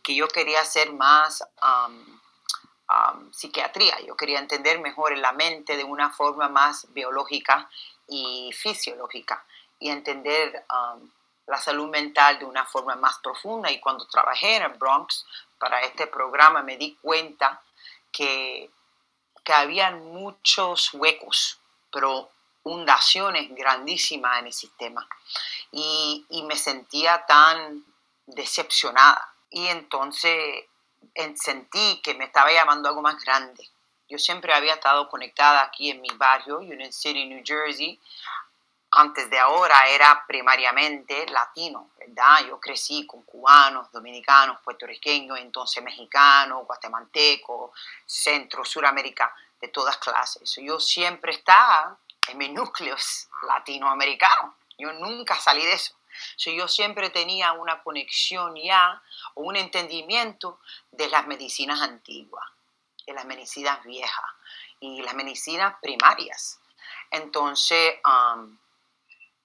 que 0.02 0.16
yo 0.16 0.28
quería 0.30 0.62
hacer 0.62 0.94
más 0.94 1.44
psiquiatría, 3.32 4.00
yo 4.02 4.16
quería 4.16 4.40
entender 4.40 4.80
mejor 4.80 5.18
la 5.18 5.34
mente 5.34 5.76
de 5.76 5.84
una 5.84 6.10
forma 6.10 6.48
más 6.48 6.92
biológica 6.94 7.70
y 8.08 8.52
fisiológica 8.54 9.44
y 9.78 9.90
entender 9.90 10.64
la 11.46 11.58
salud 11.58 11.90
mental 11.90 12.40
de 12.40 12.46
una 12.46 12.66
forma 12.66 12.96
más 12.96 13.20
profunda. 13.20 13.70
Y 13.70 13.82
cuando 13.82 14.08
trabajé 14.08 14.56
en 14.56 14.64
el 14.64 14.74
Bronx 14.78 15.26
para 15.60 15.82
este 15.82 16.08
programa 16.08 16.64
me 16.64 16.78
di 16.78 16.96
cuenta 17.02 17.62
que, 18.12 18.70
que 19.44 19.54
habían 19.54 20.06
muchos 20.06 20.94
huecos, 20.94 21.60
pero 21.92 22.30
fundaciones 22.68 23.48
grandísimas 23.56 24.40
en 24.40 24.48
el 24.48 24.54
sistema. 24.54 25.08
Y, 25.72 26.26
me 26.46 26.58
sentía 26.58 27.26
tan 27.26 27.86
decepcionada. 28.26 29.34
Y 29.50 29.68
entonces 29.68 30.66
sentí 31.36 32.02
que 32.04 32.14
me 32.16 32.26
estaba 32.26 32.52
llamando 32.52 32.90
algo 32.90 33.02
más 33.02 33.24
grande. 33.24 33.70
Yo 34.10 34.18
siempre 34.18 34.54
había 34.54 34.74
estado 34.74 35.08
conectada 35.08 35.62
aquí 35.62 35.92
en 35.92 36.02
mi 36.02 36.10
barrio, 36.16 36.58
Union 36.58 36.92
City, 36.92 37.26
New 37.26 37.42
Jersey. 37.46 37.98
Antes 38.92 39.30
de 39.30 39.40
ahora 39.40 39.88
era 39.88 40.26
primariamente 40.28 41.26
latino, 41.28 41.92
¿verdad? 41.98 42.48
Yo 42.50 42.60
crecí 42.60 43.08
con 43.08 43.22
cubanos, 43.24 43.90
dominicanos, 43.94 44.60
puertorriqueños, 44.62 45.40
entonces 45.40 45.82
mexicanos, 45.82 46.66
guatemaltecos, 46.66 47.72
centro, 48.06 48.66
suramérica, 48.66 49.34
de 49.62 49.70
todas 49.70 49.98
clases. 49.98 50.56
Yo 50.62 50.80
siempre 50.80 51.32
estaba 51.32 51.98
en 52.28 52.38
mis 52.38 52.52
núcleos 52.52 53.28
latinoamericanos. 53.44 54.56
Yo 54.78 54.94
nunca 54.94 55.36
salí 55.36 55.66
de 55.66 55.74
eso. 55.74 55.94
yo 56.46 56.68
siempre 56.68 57.10
tenía 57.10 57.54
una 57.54 57.82
conexión 57.84 58.56
ya 58.56 59.02
o 59.36 59.44
un 59.44 59.56
entendimiento 59.56 60.60
de 60.92 61.10
las 61.10 61.28
medicinas 61.28 61.82
antiguas, 61.82 62.46
de 63.06 63.14
las 63.14 63.26
medicinas 63.26 63.84
viejas 63.84 64.26
y 64.80 65.02
las 65.02 65.14
medicinas 65.16 65.76
primarias. 65.82 66.60
Entonces, 67.12 67.96
um, 68.06 68.58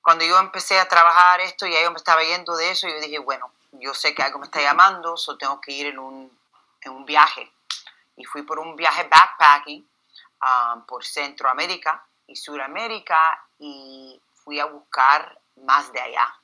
cuando 0.02 0.24
yo 0.24 0.38
empecé 0.38 0.78
a 0.78 0.88
trabajar 0.88 1.40
esto, 1.40 1.66
y 1.66 1.72
yo 1.72 1.90
me 1.90 1.96
estaba 1.96 2.22
yendo 2.22 2.56
de 2.56 2.70
eso, 2.70 2.88
yo 2.88 3.00
dije, 3.00 3.18
bueno, 3.18 3.52
yo 3.72 3.94
sé 3.94 4.14
que 4.14 4.22
algo 4.22 4.38
me 4.38 4.46
está 4.46 4.60
llamando, 4.60 5.16
solo 5.16 5.38
tengo 5.38 5.60
que 5.60 5.72
ir 5.72 5.86
en 5.86 5.98
un, 5.98 6.38
en 6.82 6.92
un 6.92 7.06
viaje. 7.06 7.50
Y 8.16 8.24
fui 8.24 8.42
por 8.42 8.58
un 8.58 8.76
viaje 8.76 9.04
backpacking 9.04 9.88
um, 10.42 10.84
por 10.84 11.04
Centroamérica 11.04 12.04
y 12.26 12.36
Suramérica 12.36 13.46
y 13.58 14.20
fui 14.32 14.60
a 14.60 14.66
buscar 14.66 15.38
más 15.56 15.92
de 15.92 16.00
allá, 16.00 16.34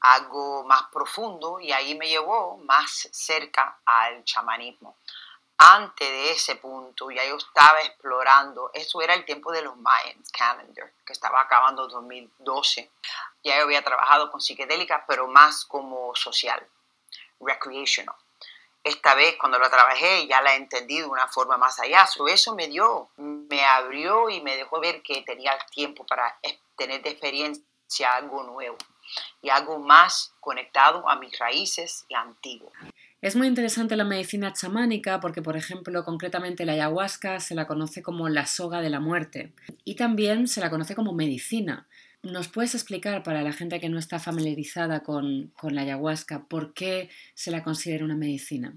algo 0.00 0.64
más 0.64 0.82
profundo 0.92 1.60
y 1.60 1.72
ahí 1.72 1.94
me 1.94 2.08
llevó 2.08 2.56
más 2.58 3.08
cerca 3.12 3.78
al 3.84 4.24
chamanismo. 4.24 4.96
Antes 5.60 6.08
de 6.08 6.30
ese 6.30 6.56
punto 6.56 7.10
ya 7.10 7.24
yo 7.24 7.36
estaba 7.36 7.80
explorando, 7.80 8.70
eso 8.72 9.02
era 9.02 9.14
el 9.14 9.24
tiempo 9.24 9.50
de 9.50 9.62
los 9.62 9.76
Mayans 9.76 10.30
Calendar, 10.30 10.92
que 11.04 11.12
estaba 11.12 11.40
acabando 11.40 11.84
en 11.84 11.90
2012. 11.90 12.90
Ya 13.42 13.56
yo 13.56 13.64
había 13.64 13.82
trabajado 13.82 14.30
con 14.30 14.40
psicodélica, 14.40 15.04
pero 15.08 15.26
más 15.26 15.64
como 15.64 16.14
social, 16.14 16.64
recreational 17.40 18.14
esta 18.88 19.14
vez 19.14 19.36
cuando 19.38 19.58
la 19.58 19.70
trabajé 19.70 20.26
ya 20.26 20.40
la 20.42 20.54
entendí 20.56 20.98
de 20.98 21.06
una 21.06 21.28
forma 21.28 21.56
más 21.56 21.78
allá. 21.80 22.06
eso 22.28 22.54
me 22.54 22.68
dio, 22.68 23.10
me 23.16 23.64
abrió 23.64 24.28
y 24.30 24.40
me 24.40 24.56
dejó 24.56 24.80
ver 24.80 25.02
que 25.02 25.22
tenía 25.22 25.52
tiempo 25.70 26.04
para 26.06 26.38
tener 26.76 27.02
de 27.02 27.10
experiencia 27.10 28.14
algo 28.14 28.42
nuevo 28.44 28.76
y 29.42 29.50
algo 29.50 29.78
más 29.78 30.34
conectado 30.40 31.08
a 31.08 31.16
mis 31.16 31.38
raíces 31.38 32.04
y 32.08 32.14
antiguo. 32.14 32.72
Es 33.20 33.34
muy 33.34 33.48
interesante 33.48 33.96
la 33.96 34.04
medicina 34.04 34.52
chamánica 34.52 35.18
porque, 35.18 35.42
por 35.42 35.56
ejemplo, 35.56 36.04
concretamente 36.04 36.64
la 36.64 36.72
ayahuasca 36.72 37.40
se 37.40 37.56
la 37.56 37.66
conoce 37.66 38.00
como 38.00 38.28
la 38.28 38.46
soga 38.46 38.80
de 38.80 38.90
la 38.90 39.00
muerte 39.00 39.54
y 39.84 39.96
también 39.96 40.46
se 40.46 40.60
la 40.60 40.70
conoce 40.70 40.94
como 40.94 41.12
medicina. 41.12 41.88
¿Nos 42.22 42.48
puedes 42.48 42.74
explicar 42.74 43.22
para 43.22 43.42
la 43.42 43.52
gente 43.52 43.78
que 43.78 43.88
no 43.88 43.98
está 43.98 44.18
familiarizada 44.18 45.04
con, 45.04 45.52
la 45.62 45.82
ayahuasca 45.82 46.44
por 46.48 46.74
qué 46.74 47.10
se 47.34 47.52
la 47.52 47.62
considera 47.62 48.04
una 48.04 48.16
medicina? 48.16 48.74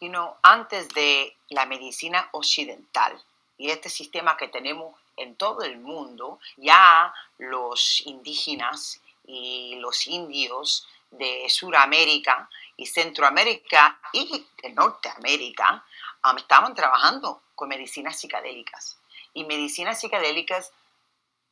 You 0.00 0.10
antes 0.42 0.88
de 0.88 1.36
la 1.50 1.66
medicina 1.66 2.28
occidental 2.32 3.12
y 3.58 3.70
este 3.70 3.88
sistema 3.88 4.36
que 4.36 4.48
tenemos 4.48 4.96
en 5.16 5.36
todo 5.36 5.62
el 5.62 5.78
mundo, 5.78 6.40
ya 6.56 7.12
los 7.38 8.00
indígenas 8.06 9.00
y 9.26 9.76
los 9.76 10.06
indios 10.06 10.88
de 11.10 11.44
Sudamérica 11.48 12.48
y 12.76 12.86
Centroamérica 12.86 14.00
y 14.12 14.46
de 14.62 14.70
Norteamérica 14.70 15.84
um, 16.24 16.36
estaban 16.38 16.74
trabajando 16.74 17.42
con 17.54 17.68
medicinas 17.68 18.18
psicodélicas. 18.18 18.98
Y 19.34 19.44
medicinas 19.44 20.00
psicodélicas 20.00 20.72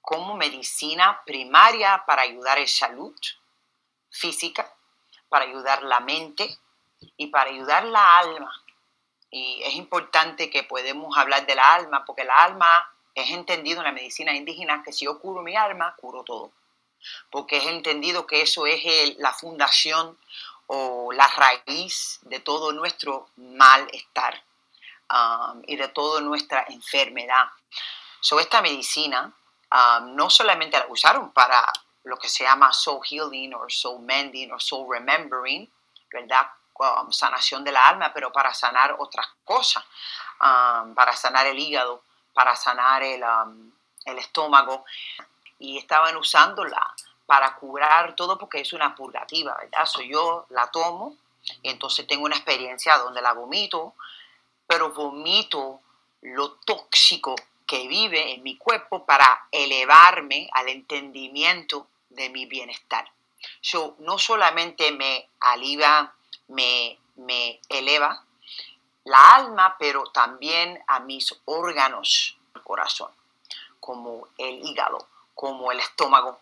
como 0.09 0.37
medicina 0.37 1.21
primaria 1.27 2.03
para 2.07 2.23
ayudar 2.23 2.59
en 2.59 2.67
salud 2.67 3.15
física, 4.09 4.67
para 5.29 5.45
ayudar 5.45 5.83
la 5.83 6.01
mente 6.01 6.59
y 7.19 7.27
para 7.27 7.51
ayudar 7.51 7.85
la 7.85 8.17
alma. 8.17 8.51
Y 9.31 9.61
es 9.65 9.75
importante 9.75 10.49
que 10.49 10.63
podemos 10.63 11.15
hablar 11.19 11.45
de 11.45 11.55
la 11.55 11.75
alma, 11.75 12.07
porque 12.07 12.25
la 12.25 12.43
alma 12.43 12.91
es 13.15 13.29
entendido 13.29 13.81
en 13.81 13.85
la 13.85 13.93
medicina 13.93 14.35
indígena 14.35 14.83
que 14.83 14.95
si 14.95 15.05
yo 15.05 15.21
curo 15.21 15.43
mi 15.43 15.55
alma, 15.55 15.95
curo 15.97 16.25
todo. 16.25 16.53
Porque 17.31 17.59
es 17.59 17.67
entendido 17.67 18.27
que 18.27 18.41
eso 18.41 18.65
es 18.65 18.83
la 19.19 19.35
fundación 19.35 20.17
o 20.69 21.13
la 21.13 21.29
raíz 21.29 22.19
de 22.23 22.41
todo 22.41 22.73
nuestro 22.73 23.29
malestar 23.37 24.43
um, 25.13 25.63
y 25.67 25.77
de 25.77 25.89
toda 25.89 26.23
nuestra 26.23 26.65
enfermedad. 26.71 27.45
So, 28.23 28.41
esta 28.41 28.63
medicina 28.63 29.35
Um, 29.71 30.15
no 30.15 30.31
solamente 30.31 30.79
la 30.79 30.87
usaron 30.89 31.31
para 31.33 31.63
lo 32.05 32.17
que 32.17 32.29
se 32.29 32.45
llama 32.45 32.73
soul 32.73 33.05
healing 33.05 33.55
o 33.55 33.69
soul 33.69 34.01
mending 34.01 34.51
o 34.53 34.59
soul 34.59 34.87
remembering, 34.91 35.71
¿verdad? 36.11 36.47
Um, 36.79 37.11
sanación 37.13 37.65
de 37.65 37.73
la 37.73 37.89
alma, 37.89 38.13
pero 38.15 38.33
para 38.33 38.55
sanar 38.55 38.97
otras 38.99 39.27
cosas, 39.45 39.85
um, 40.41 40.95
para 40.95 41.15
sanar 41.15 41.47
el 41.47 41.59
hígado, 41.59 42.03
para 42.33 42.57
sanar 42.57 43.03
el, 43.03 43.23
el 44.05 44.19
estómago. 44.19 44.85
Y 45.59 45.77
estaban 45.77 46.17
usándola 46.17 46.95
para 47.27 47.55
curar 47.57 48.15
todo 48.15 48.39
porque 48.39 48.61
es 48.61 48.73
una 48.73 48.95
purgativa, 48.95 49.55
¿verdad? 49.59 49.85
So 49.85 50.01
yo 50.01 50.47
la 50.51 50.69
tomo 50.69 51.17
y 51.63 51.69
entonces 51.69 52.07
tengo 52.07 52.25
una 52.25 52.37
experiencia 52.37 52.97
donde 52.97 53.21
la 53.21 53.33
vomito, 53.33 53.95
pero 54.67 54.93
vomito 54.93 55.81
lo 56.23 56.53
tóxico 56.53 57.35
que 57.69 57.87
vive 57.87 58.33
en 58.33 58.43
mi 58.43 58.57
cuerpo 58.57 59.05
para 59.05 59.47
elevarme 59.53 60.49
al 60.53 60.71
entendimiento 60.71 61.87
de 62.09 62.31
mi 62.31 62.47
bienestar. 62.47 63.13
So, 63.61 63.95
no 63.99 64.19
solamente 64.19 64.91
me 64.91 65.29
alivia, 65.39 66.13
me, 66.49 66.99
me 67.17 67.61
eleva 67.69 68.25
la 69.05 69.35
alma, 69.35 69.77
pero 69.79 70.05
también 70.05 70.83
a 70.87 71.01
mis 71.01 71.39
órganos 71.45 72.39
del 72.55 72.63
corazón, 72.63 73.11
como 73.81 74.29
el 74.39 74.65
hígado, 74.67 75.07
como 75.35 75.71
el 75.71 75.81
estómago, 75.81 76.41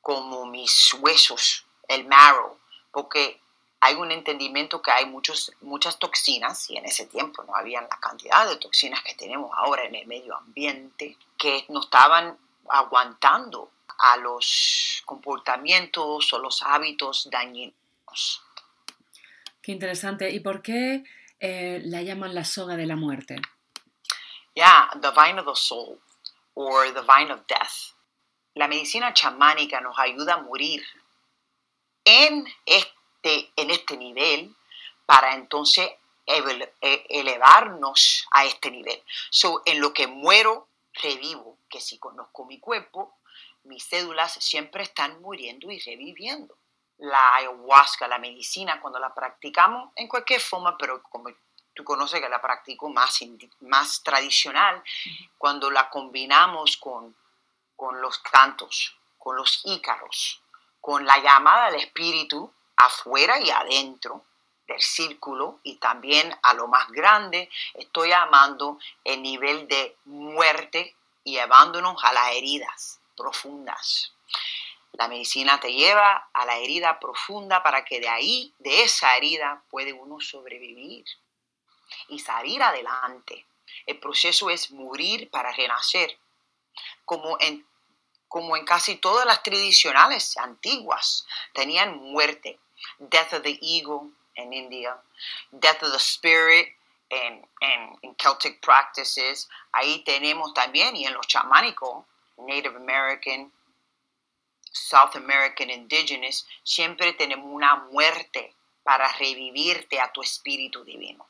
como 0.00 0.46
mis 0.46 0.94
huesos, 0.94 1.66
el 1.88 2.06
marrow, 2.06 2.56
porque 2.92 3.40
hay 3.80 3.94
un 3.94 4.10
entendimiento 4.10 4.82
que 4.82 4.90
hay 4.90 5.06
muchos, 5.06 5.52
muchas 5.60 5.98
toxinas, 5.98 6.68
y 6.70 6.76
en 6.76 6.84
ese 6.84 7.06
tiempo 7.06 7.44
no 7.44 7.54
había 7.54 7.80
la 7.80 8.00
cantidad 8.00 8.48
de 8.48 8.56
toxinas 8.56 9.02
que 9.02 9.14
tenemos 9.14 9.50
ahora 9.56 9.84
en 9.84 9.94
el 9.94 10.06
medio 10.06 10.36
ambiente, 10.36 11.16
que 11.36 11.64
no 11.68 11.80
estaban 11.80 12.36
aguantando 12.68 13.70
a 13.98 14.16
los 14.16 15.02
comportamientos 15.04 16.32
o 16.32 16.38
los 16.38 16.62
hábitos 16.62 17.28
dañinos. 17.30 18.42
Qué 19.62 19.72
interesante. 19.72 20.30
¿Y 20.30 20.40
por 20.40 20.62
qué 20.62 21.04
eh, 21.40 21.80
la 21.84 22.02
llaman 22.02 22.34
la 22.34 22.44
soga 22.44 22.76
de 22.76 22.86
la 22.86 22.96
muerte? 22.96 23.36
Ya, 24.54 24.90
the 25.00 25.10
vine 25.10 25.38
of 25.38 25.46
the 25.46 25.54
soul, 25.54 26.00
or 26.54 26.92
the 26.92 27.02
vine 27.02 27.32
of 27.32 27.46
death. 27.46 27.94
La 28.54 28.66
medicina 28.66 29.14
chamánica 29.14 29.80
nos 29.80 29.96
ayuda 29.98 30.34
a 30.34 30.42
morir 30.42 30.82
en 32.04 32.44
este 32.66 32.97
en 33.22 33.70
este 33.70 33.96
nivel 33.96 34.54
para 35.06 35.34
entonces 35.34 35.90
e, 36.26 37.06
elevarnos 37.08 38.26
a 38.30 38.44
este 38.44 38.70
nivel. 38.70 39.02
So, 39.30 39.62
en 39.64 39.80
lo 39.80 39.92
que 39.92 40.06
muero, 40.06 40.68
revivo, 40.92 41.56
que 41.68 41.80
si 41.80 41.98
conozco 41.98 42.44
mi 42.44 42.60
cuerpo, 42.60 43.16
mis 43.64 43.84
células 43.84 44.32
siempre 44.32 44.82
están 44.82 45.20
muriendo 45.20 45.70
y 45.70 45.78
reviviendo. 45.80 46.56
La 46.98 47.36
ayahuasca, 47.36 48.08
la 48.08 48.18
medicina, 48.18 48.80
cuando 48.80 48.98
la 48.98 49.14
practicamos 49.14 49.92
en 49.96 50.08
cualquier 50.08 50.40
forma, 50.40 50.76
pero 50.76 51.02
como 51.02 51.30
tú 51.74 51.84
conoces 51.84 52.20
que 52.20 52.28
la 52.28 52.42
practico 52.42 52.88
más, 52.88 53.20
más 53.60 54.02
tradicional, 54.02 54.82
cuando 55.36 55.70
la 55.70 55.88
combinamos 55.88 56.76
con, 56.76 57.14
con 57.76 58.00
los 58.00 58.18
cantos, 58.18 58.96
con 59.16 59.36
los 59.36 59.62
ícaros, 59.64 60.42
con 60.80 61.06
la 61.06 61.18
llamada 61.18 61.70
del 61.70 61.80
espíritu 61.82 62.52
afuera 62.78 63.40
y 63.40 63.50
adentro 63.50 64.24
del 64.66 64.80
círculo 64.80 65.60
y 65.62 65.76
también 65.76 66.34
a 66.42 66.54
lo 66.54 66.68
más 66.68 66.88
grande, 66.88 67.50
estoy 67.74 68.10
llamando 68.10 68.78
el 69.04 69.22
nivel 69.22 69.66
de 69.66 69.96
muerte 70.04 70.94
y 71.24 71.32
llevándonos 71.32 72.02
a 72.04 72.12
las 72.12 72.32
heridas 72.32 73.00
profundas. 73.16 74.12
La 74.92 75.08
medicina 75.08 75.60
te 75.60 75.72
lleva 75.72 76.28
a 76.32 76.44
la 76.44 76.56
herida 76.56 76.98
profunda 76.98 77.62
para 77.62 77.84
que 77.84 78.00
de 78.00 78.08
ahí, 78.08 78.54
de 78.58 78.82
esa 78.82 79.16
herida, 79.16 79.62
puede 79.70 79.92
uno 79.92 80.20
sobrevivir 80.20 81.04
y 82.08 82.18
salir 82.18 82.62
adelante. 82.62 83.46
El 83.86 83.98
proceso 83.98 84.50
es 84.50 84.70
morir 84.70 85.30
para 85.30 85.52
renacer, 85.52 86.18
como 87.04 87.36
en, 87.40 87.66
como 88.28 88.56
en 88.56 88.64
casi 88.64 88.96
todas 88.96 89.26
las 89.26 89.42
tradicionales 89.42 90.36
antiguas, 90.36 91.26
tenían 91.52 91.96
muerte, 91.96 92.58
death 92.98 93.32
of 93.32 93.42
the 93.42 93.58
ego 93.62 94.10
en 94.34 94.52
India, 94.52 94.96
death 95.50 95.82
of 95.82 95.92
the 95.92 95.98
spirit 95.98 96.68
en, 97.10 97.46
en, 97.60 98.14
Celtic 98.16 98.60
practices, 98.60 99.48
ahí 99.72 100.02
tenemos 100.04 100.52
también, 100.54 100.96
y 100.96 101.06
en 101.06 101.14
los 101.14 101.26
chamánicos, 101.26 102.04
Native 102.36 102.76
American, 102.76 103.52
South 104.70 105.16
American 105.16 105.70
Indigenous, 105.70 106.46
siempre 106.62 107.12
tenemos 107.14 107.46
una 107.50 107.76
muerte 107.90 108.54
para 108.82 109.08
revivirte 109.12 110.00
a 110.00 110.12
tu 110.12 110.22
espíritu 110.22 110.84
divino. 110.84 111.26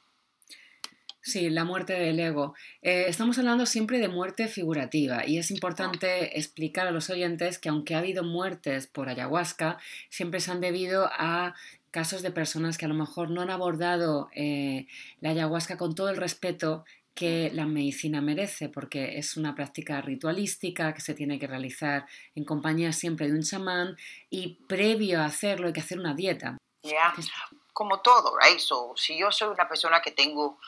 Sí, 1.20 1.50
la 1.50 1.64
muerte 1.64 1.94
del 1.94 2.20
ego. 2.20 2.54
Eh, 2.80 3.06
estamos 3.08 3.38
hablando 3.38 3.66
siempre 3.66 3.98
de 3.98 4.08
muerte 4.08 4.48
figurativa 4.48 5.26
y 5.26 5.38
es 5.38 5.50
importante 5.50 6.38
explicar 6.38 6.86
a 6.86 6.90
los 6.92 7.10
oyentes 7.10 7.58
que 7.58 7.68
aunque 7.68 7.94
ha 7.94 7.98
habido 7.98 8.22
muertes 8.22 8.86
por 8.86 9.08
ayahuasca, 9.08 9.78
siempre 10.08 10.40
se 10.40 10.52
han 10.52 10.60
debido 10.60 11.10
a 11.12 11.54
casos 11.90 12.22
de 12.22 12.30
personas 12.30 12.78
que 12.78 12.84
a 12.84 12.88
lo 12.88 12.94
mejor 12.94 13.30
no 13.30 13.40
han 13.40 13.50
abordado 13.50 14.28
eh, 14.34 14.86
la 15.20 15.30
ayahuasca 15.30 15.76
con 15.76 15.94
todo 15.94 16.08
el 16.08 16.16
respeto 16.16 16.84
que 17.14 17.50
la 17.52 17.66
medicina 17.66 18.20
merece, 18.20 18.68
porque 18.68 19.18
es 19.18 19.36
una 19.36 19.56
práctica 19.56 20.00
ritualística 20.00 20.94
que 20.94 21.00
se 21.00 21.14
tiene 21.14 21.40
que 21.40 21.48
realizar 21.48 22.06
en 22.36 22.44
compañía 22.44 22.92
siempre 22.92 23.26
de 23.26 23.32
un 23.32 23.42
chamán 23.42 23.96
y 24.30 24.60
previo 24.68 25.20
a 25.20 25.24
hacerlo 25.24 25.66
hay 25.66 25.72
que 25.72 25.80
hacer 25.80 25.98
una 25.98 26.14
dieta. 26.14 26.56
Como 27.72 28.00
todo, 28.02 28.38
right? 28.38 28.60
si 28.94 29.18
yo 29.18 29.32
soy 29.32 29.48
una 29.48 29.68
persona 29.68 30.00
que 30.00 30.12
tengo 30.12 30.60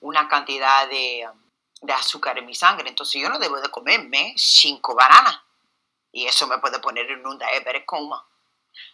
una 0.00 0.28
cantidad 0.28 0.88
de, 0.88 1.28
azúcar 1.94 2.38
en 2.38 2.46
mi 2.46 2.54
sangre. 2.54 2.88
Entonces 2.88 3.20
yo 3.20 3.28
no 3.28 3.38
debo 3.38 3.60
de 3.60 3.70
comerme 3.70 4.34
cinco 4.36 4.94
bananas. 4.94 5.40
Y 6.12 6.26
eso 6.26 6.46
me 6.46 6.58
puede 6.58 6.78
poner 6.78 7.10
en 7.10 7.26
un 7.26 7.38
coma. 7.84 8.24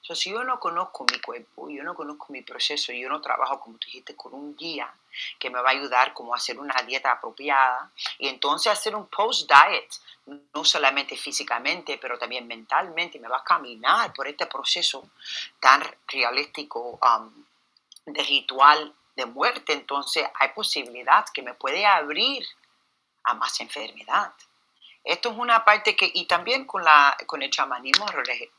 So, 0.00 0.14
si 0.14 0.30
yo 0.30 0.44
no 0.44 0.58
conozco 0.58 1.06
mi 1.10 1.18
cuerpo, 1.20 1.68
yo 1.68 1.82
no 1.82 1.94
conozco 1.94 2.26
mi 2.30 2.42
proceso, 2.42 2.92
yo 2.92 3.08
no 3.08 3.20
trabajo, 3.20 3.60
como 3.60 3.78
tú 3.78 3.86
dijiste, 3.86 4.16
con 4.16 4.34
un 4.34 4.56
guía 4.56 4.92
que 5.38 5.50
me 5.50 5.60
va 5.60 5.70
a 5.70 5.72
ayudar 5.72 6.12
como 6.12 6.34
a 6.34 6.36
hacer 6.36 6.58
una 6.58 6.74
dieta 6.86 7.12
apropiada 7.12 7.90
y 8.18 8.28
entonces 8.28 8.72
hacer 8.72 8.94
un 8.94 9.06
post-diet, 9.06 9.88
no 10.54 10.64
solamente 10.64 11.16
físicamente, 11.16 11.98
pero 11.98 12.18
también 12.18 12.46
mentalmente, 12.46 13.18
me 13.18 13.28
va 13.28 13.38
a 13.38 13.44
caminar 13.44 14.12
por 14.12 14.26
este 14.26 14.46
proceso 14.46 15.08
tan 15.60 15.82
realístico 16.08 16.98
um, 17.02 17.44
de 18.06 18.22
ritual 18.22 18.94
de 19.16 19.26
muerte, 19.26 19.72
entonces 19.72 20.26
hay 20.34 20.48
posibilidad 20.50 21.24
que 21.32 21.42
me 21.42 21.54
puede 21.54 21.86
abrir 21.86 22.44
a 23.24 23.34
más 23.34 23.60
enfermedad. 23.60 24.32
Esto 25.04 25.30
es 25.30 25.36
una 25.36 25.66
parte 25.66 25.94
que, 25.94 26.10
y 26.14 26.24
también 26.24 26.64
con, 26.64 26.82
la, 26.82 27.14
con 27.26 27.42
el 27.42 27.50
chamanismo 27.50 28.06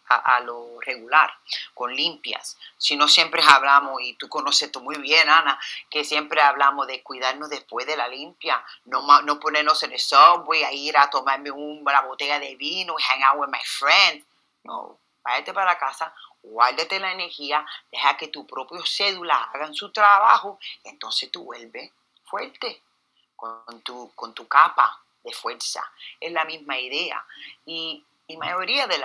a, 0.08 0.40
lo 0.42 0.80
regular, 0.80 1.34
con 1.74 1.92
limpias. 1.92 2.56
Si 2.78 2.96
no 2.96 3.08
siempre 3.08 3.42
hablamos, 3.42 4.00
y 4.04 4.14
tú 4.14 4.30
conoces 4.30 4.72
tú 4.72 4.80
muy 4.80 4.98
bien, 4.98 5.28
Ana, 5.28 5.60
que 5.90 6.03
siempre 6.03 6.40
hablamos 6.42 6.86
de 6.86 7.01
cuidarnos 7.01 7.50
después 7.50 7.88
de 7.88 7.98
la 7.98 8.08
limpia, 8.08 8.64
no, 8.86 9.24
no 9.24 9.40
ponernos 9.40 9.82
en 9.82 9.94
el 9.94 10.00
subway 10.00 10.64
a 10.64 10.72
ir 10.72 10.96
a 10.96 11.10
tomarme 11.10 11.50
una 11.50 12.01
botella 12.01 12.40
de 12.40 12.56
vino, 12.56 12.96
hang 12.96 13.24
out 13.24 13.40
with 13.40 13.50
my 13.50 13.64
friend. 13.66 14.24
No, 14.64 15.00
váyate 15.24 15.51
para 15.51 15.79
casa, 15.79 16.14
guárdate 16.46 17.00
la 17.00 17.12
energía, 17.12 17.66
deja 17.92 18.18
que 18.18 18.27
tu 18.27 18.46
propio 18.46 18.84
cédula 18.86 19.36
hagan 19.53 19.74
su 19.74 19.92
trabajo, 19.92 20.60
entonces 20.84 21.31
tú 21.31 21.44
vuelves 21.44 21.92
fuerte 22.25 22.81
con 23.36 23.81
tu, 23.81 24.12
con 24.16 24.34
tu 24.34 24.48
capa 24.48 25.01
de 25.24 25.31
fuerza. 25.34 25.84
Es 26.20 26.31
la 26.31 26.46
misma 26.46 26.79
idea. 26.79 27.25
Y, 27.66 28.03
y 28.27 28.38
mayoría 28.38 28.88
de, 28.88 28.98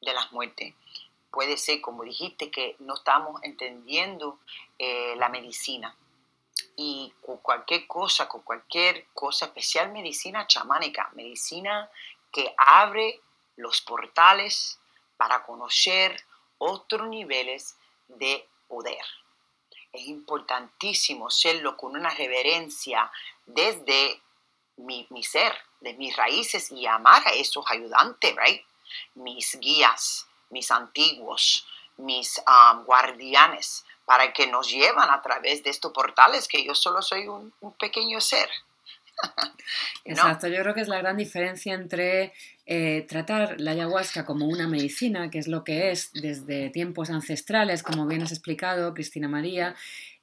de 0.00 0.12
las 0.12 0.32
muertes 0.32 0.74
puede 1.30 1.56
ser, 1.56 1.80
como 1.80 2.04
dijiste, 2.04 2.50
que 2.50 2.76
no 2.78 2.94
estamos 2.94 3.42
entendiendo 3.42 4.38
eh, 4.78 5.14
la 5.16 5.28
medicina. 5.28 5.94
Y 6.76 7.12
con 7.24 7.38
cualquier 7.38 7.86
cosa, 7.86 8.28
con 8.28 8.42
cualquier 8.42 9.06
cosa, 9.14 9.46
especial 9.46 9.92
medicina 9.92 10.46
chamánica, 10.46 11.10
medicina 11.14 11.90
que 12.32 12.54
abre 12.56 13.20
los 13.56 13.80
portales 13.80 14.78
para 15.16 15.44
conocer 15.44 16.24
otros 16.58 17.08
niveles 17.08 17.76
de 18.08 18.46
poder. 18.68 19.04
Es 19.92 20.06
importantísimo 20.06 21.30
serlo 21.30 21.76
con 21.76 21.96
una 21.96 22.10
reverencia 22.10 23.10
desde 23.46 24.20
mi, 24.76 25.06
ser, 25.22 25.54
de 25.80 25.94
mis 25.94 26.16
raíces 26.16 26.70
y 26.72 26.86
amar 26.86 27.26
a 27.26 27.32
esos 27.32 27.64
ayudantes, 27.70 28.34
right? 28.36 28.62
mis 29.14 29.58
guías, 29.60 30.26
mis 30.50 30.70
antiguos, 30.70 31.66
mis 31.96 32.40
um, 32.46 32.84
guardianes, 32.84 33.84
para 34.04 34.32
que 34.32 34.46
nos 34.46 34.68
llevan 34.68 35.10
a 35.10 35.22
través 35.22 35.62
de 35.62 35.70
estos 35.70 35.92
portales 35.92 36.48
que 36.48 36.64
yo 36.64 36.74
solo 36.74 37.00
soy 37.02 37.26
un 37.26 37.52
pequeño 37.78 38.20
ser. 38.20 38.50
Exacto, 40.04 40.48
yo 40.48 40.60
creo 40.60 40.74
que 40.74 40.82
es 40.82 40.88
la 40.88 40.98
gran 40.98 41.16
diferencia 41.16 41.74
entre 41.74 42.32
eh, 42.66 43.06
tratar 43.08 43.60
la 43.60 43.72
ayahuasca 43.72 44.24
como 44.24 44.46
una 44.46 44.68
medicina, 44.68 45.30
que 45.30 45.38
es 45.38 45.48
lo 45.48 45.64
que 45.64 45.90
es 45.90 46.12
desde 46.12 46.70
tiempos 46.70 47.10
ancestrales, 47.10 47.82
como 47.82 48.06
bien 48.06 48.22
has 48.22 48.32
explicado, 48.32 48.94
Cristina 48.94 49.28
María, 49.28 49.74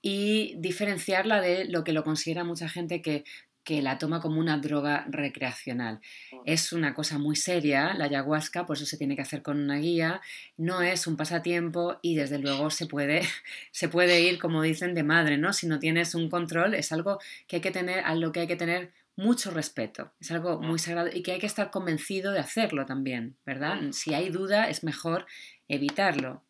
y 0.01 0.55
diferenciarla 0.57 1.41
de 1.41 1.65
lo 1.65 1.83
que 1.83 1.93
lo 1.93 2.03
considera 2.03 2.43
mucha 2.43 2.69
gente 2.69 3.01
que 3.01 3.23
que 3.63 3.81
la 3.81 3.97
toma 3.97 4.21
como 4.21 4.39
una 4.39 4.57
droga 4.57 5.05
recreacional. 5.09 5.99
Es 6.45 6.73
una 6.73 6.93
cosa 6.93 7.17
muy 7.17 7.35
seria, 7.35 7.93
la 7.93 8.05
ayahuasca, 8.05 8.65
por 8.65 8.77
eso 8.77 8.85
se 8.85 8.97
tiene 8.97 9.15
que 9.15 9.21
hacer 9.21 9.41
con 9.41 9.59
una 9.59 9.77
guía, 9.77 10.21
no 10.57 10.81
es 10.81 11.07
un 11.07 11.17
pasatiempo 11.17 11.97
y 12.01 12.15
desde 12.15 12.39
luego 12.39 12.69
se 12.69 12.87
puede, 12.87 13.21
se 13.71 13.89
puede 13.89 14.21
ir, 14.21 14.39
como 14.39 14.61
dicen, 14.61 14.95
de 14.95 15.03
madre, 15.03 15.37
¿no? 15.37 15.53
Si 15.53 15.67
no 15.67 15.79
tienes 15.79 16.15
un 16.15 16.29
control, 16.29 16.73
es 16.73 16.91
algo 16.91 17.19
que 17.47 17.57
hay 17.57 17.61
que 17.61 17.71
tener, 17.71 18.03
a 18.03 18.15
lo 18.15 18.31
que 18.31 18.41
hay 18.41 18.47
que 18.47 18.55
tener 18.55 18.91
mucho 19.15 19.51
respeto, 19.51 20.11
es 20.19 20.31
algo 20.31 20.59
muy 20.59 20.79
sagrado 20.79 21.09
y 21.13 21.21
que 21.21 21.33
hay 21.33 21.39
que 21.39 21.45
estar 21.45 21.69
convencido 21.69 22.31
de 22.31 22.39
hacerlo 22.39 22.85
también, 22.85 23.37
¿verdad? 23.45 23.77
Si 23.91 24.13
hay 24.13 24.29
duda 24.29 24.69
es 24.69 24.83
mejor 24.83 25.25
evitarlo. 25.67 26.43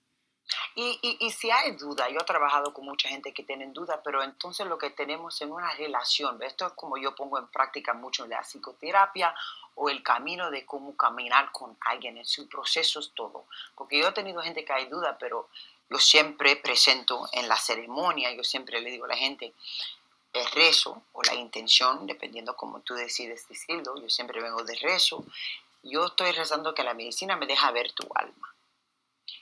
Y, 0.76 1.18
y, 1.20 1.32
si 1.32 1.52
hay 1.52 1.72
duda, 1.72 2.10
yo 2.10 2.20
he 2.20 2.24
trabajado 2.24 2.74
con 2.74 2.86
mucha 2.86 3.10
gente 3.10 3.34
que 3.34 3.44
tienen 3.44 3.74
duda, 3.74 4.02
pero 4.04 4.24
entonces 4.24 4.68
lo 4.68 4.78
que 4.78 4.90
tenemos 4.90 5.42
es 5.42 5.50
una 5.50 5.74
relación, 5.74 6.42
esto 6.44 6.68
es 6.68 6.74
como 6.74 6.98
yo 6.98 7.16
pongo 7.16 7.38
en 7.40 7.48
práctica 7.48 7.94
mucho 7.94 8.26
la 8.28 8.42
psicoterapia 8.42 9.34
o 9.76 9.90
el 9.90 10.04
camino 10.04 10.52
de 10.52 10.66
cómo 10.66 10.96
caminar 10.96 11.52
con 11.52 11.78
alguien 11.82 12.18
en 12.18 12.26
su 12.26 12.48
proceso 12.48 13.00
es 13.00 13.12
todo, 13.14 13.46
porque 13.76 14.00
yo 14.00 14.08
he 14.08 14.12
tenido 14.12 14.42
gente 14.42 14.64
que 14.66 14.74
hay 14.74 14.86
duda, 14.86 15.18
pero 15.20 15.50
yo 15.90 15.98
siempre 15.98 16.56
presento 16.56 17.28
en 17.34 17.48
la 17.48 17.58
ceremonia, 17.58 18.32
yo 18.34 18.44
siempre 18.44 18.80
le 18.80 18.92
digo 18.92 19.06
a 19.06 19.10
la 19.10 19.18
gente, 19.18 19.54
el 20.34 20.46
rezo 20.52 21.02
o 21.12 21.22
la 21.24 21.36
intención, 21.36 22.08
dependiendo 22.08 22.56
cómo 22.56 22.80
tú 22.80 22.94
decides 22.94 23.48
decirlo, 23.48 24.00
yo 24.02 24.10
siempre 24.10 24.42
vengo 24.42 24.64
de 24.64 24.76
rezo, 24.76 25.26
yo 25.84 26.06
estoy 26.06 26.32
rezando 26.32 26.74
que 26.74 26.84
la 26.84 26.94
medicina 26.94 27.36
me 27.36 27.46
deja 27.46 27.72
ver 27.72 27.92
tu 27.92 28.08
alma. 28.16 28.51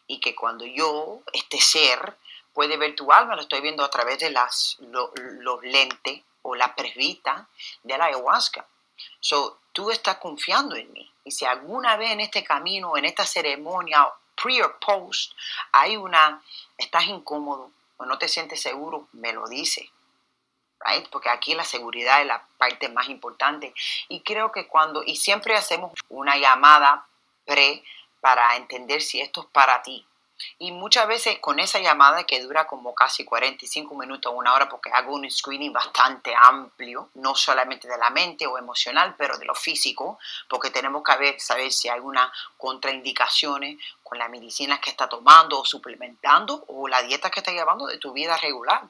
Y 0.10 0.20
que 0.20 0.36
cuando 0.36 0.66
yo, 0.66 1.22
este 1.32 1.62
ser, 1.62 2.18
puede 2.54 2.76
ver 2.76 2.96
tu 2.96 3.14
alma, 3.14 3.38
lo 3.38 3.44
estoy 3.44 3.62
viendo 3.62 3.86
a 3.86 3.90
través 3.90 4.20
de 4.20 4.32
las, 4.32 4.78
los 4.82 5.64
lentes 5.64 6.22
o 6.42 6.56
la 6.56 6.76
presbita 6.76 7.48
de 7.84 7.98
la 7.98 8.06
ayahuasca. 8.06 8.68
So, 9.22 9.60
tú 9.72 9.90
estás 9.92 10.18
confiando 10.18 10.76
en 10.76 10.92
mí. 10.92 11.10
Y 11.24 11.32
si 11.32 11.46
alguna 11.46 11.96
vez 11.96 12.12
en 12.12 12.20
este 12.20 12.44
camino, 12.44 12.98
en 12.98 13.06
esta 13.06 13.26
ceremonia, 13.26 14.06
pre 14.36 14.62
o 14.64 14.78
post, 14.80 15.32
hay 15.72 15.96
una, 15.96 16.44
estás 16.78 17.06
incómodo 17.06 17.72
o 17.96 18.06
no 18.06 18.18
te 18.18 18.28
sientes 18.28 18.62
seguro, 18.62 19.08
me 19.14 19.32
lo 19.32 19.48
dice 19.48 19.90
porque 21.12 21.30
aquí 21.30 21.56
la 21.56 21.64
seguridad 21.64 22.22
es 22.22 22.28
la 22.28 22.44
parte 22.58 22.90
más 22.90 23.10
importante. 23.10 23.74
Y 24.08 24.22
creo 24.22 24.52
que 24.52 24.68
cuando, 24.68 25.04
y 25.04 25.16
siempre 25.16 25.56
hacemos 25.56 25.94
una 26.10 26.38
llamada 26.38 27.06
pre 27.46 27.84
para 28.22 28.56
entender 28.56 29.02
si 29.02 29.22
esto 29.22 29.42
es 29.42 29.48
para 29.48 29.82
ti. 29.82 30.06
Y 30.58 30.72
muchas 30.72 31.08
veces 31.08 31.40
con 31.40 31.60
esa 31.60 31.80
llamada 31.80 32.24
que 32.24 32.42
dura 32.42 32.66
como 32.66 32.96
casi 32.96 33.26
45 33.26 33.94
minutos, 33.96 34.34
una 34.34 34.54
hora, 34.54 34.70
porque 34.70 34.90
hago 34.90 35.14
un 35.14 35.30
screening 35.30 35.74
bastante 35.74 36.34
amplio, 36.34 37.10
no 37.16 37.36
solamente 37.36 37.88
de 37.88 37.98
la 37.98 38.10
mente 38.10 38.48
o 38.48 38.58
emocional, 38.58 39.16
pero 39.18 39.38
de 39.38 39.46
lo 39.46 39.56
físico, 39.56 40.18
porque 40.48 40.70
tenemos 40.70 41.04
que 41.04 41.40
saber 41.40 41.72
si 41.72 41.90
hay 41.90 42.00
una 42.00 42.32
contraindicaciones 42.58 43.78
con 44.02 44.18
la 44.18 44.30
medicina 44.30 44.80
que 44.80 44.90
está 44.90 45.10
tomando 45.10 45.60
o 45.60 45.66
suplementando 45.66 46.64
o 46.68 46.88
la 46.88 47.02
dieta 47.04 47.30
que 47.30 47.42
está 47.42 47.52
llevando 47.52 47.88
de 47.88 47.98
tu 47.98 48.14
vida 48.14 48.38
regular. 48.38 48.84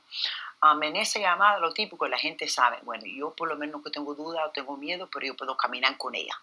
Um, 0.61 0.83
en 0.83 0.97
esa 0.97 1.19
llamada, 1.19 1.57
lo 1.59 1.73
típico, 1.73 2.07
la 2.07 2.17
gente 2.19 2.47
sabe, 2.47 2.79
bueno, 2.83 3.05
yo 3.05 3.31
por 3.31 3.47
lo 3.47 3.55
menos 3.55 3.81
que 3.81 3.89
tengo 3.89 4.13
duda 4.13 4.45
o 4.45 4.51
tengo 4.51 4.75
miedo, 4.77 5.09
pero 5.11 5.25
yo 5.25 5.35
puedo 5.35 5.55
caminar 5.55 5.97
con 5.97 6.13
ella. 6.15 6.39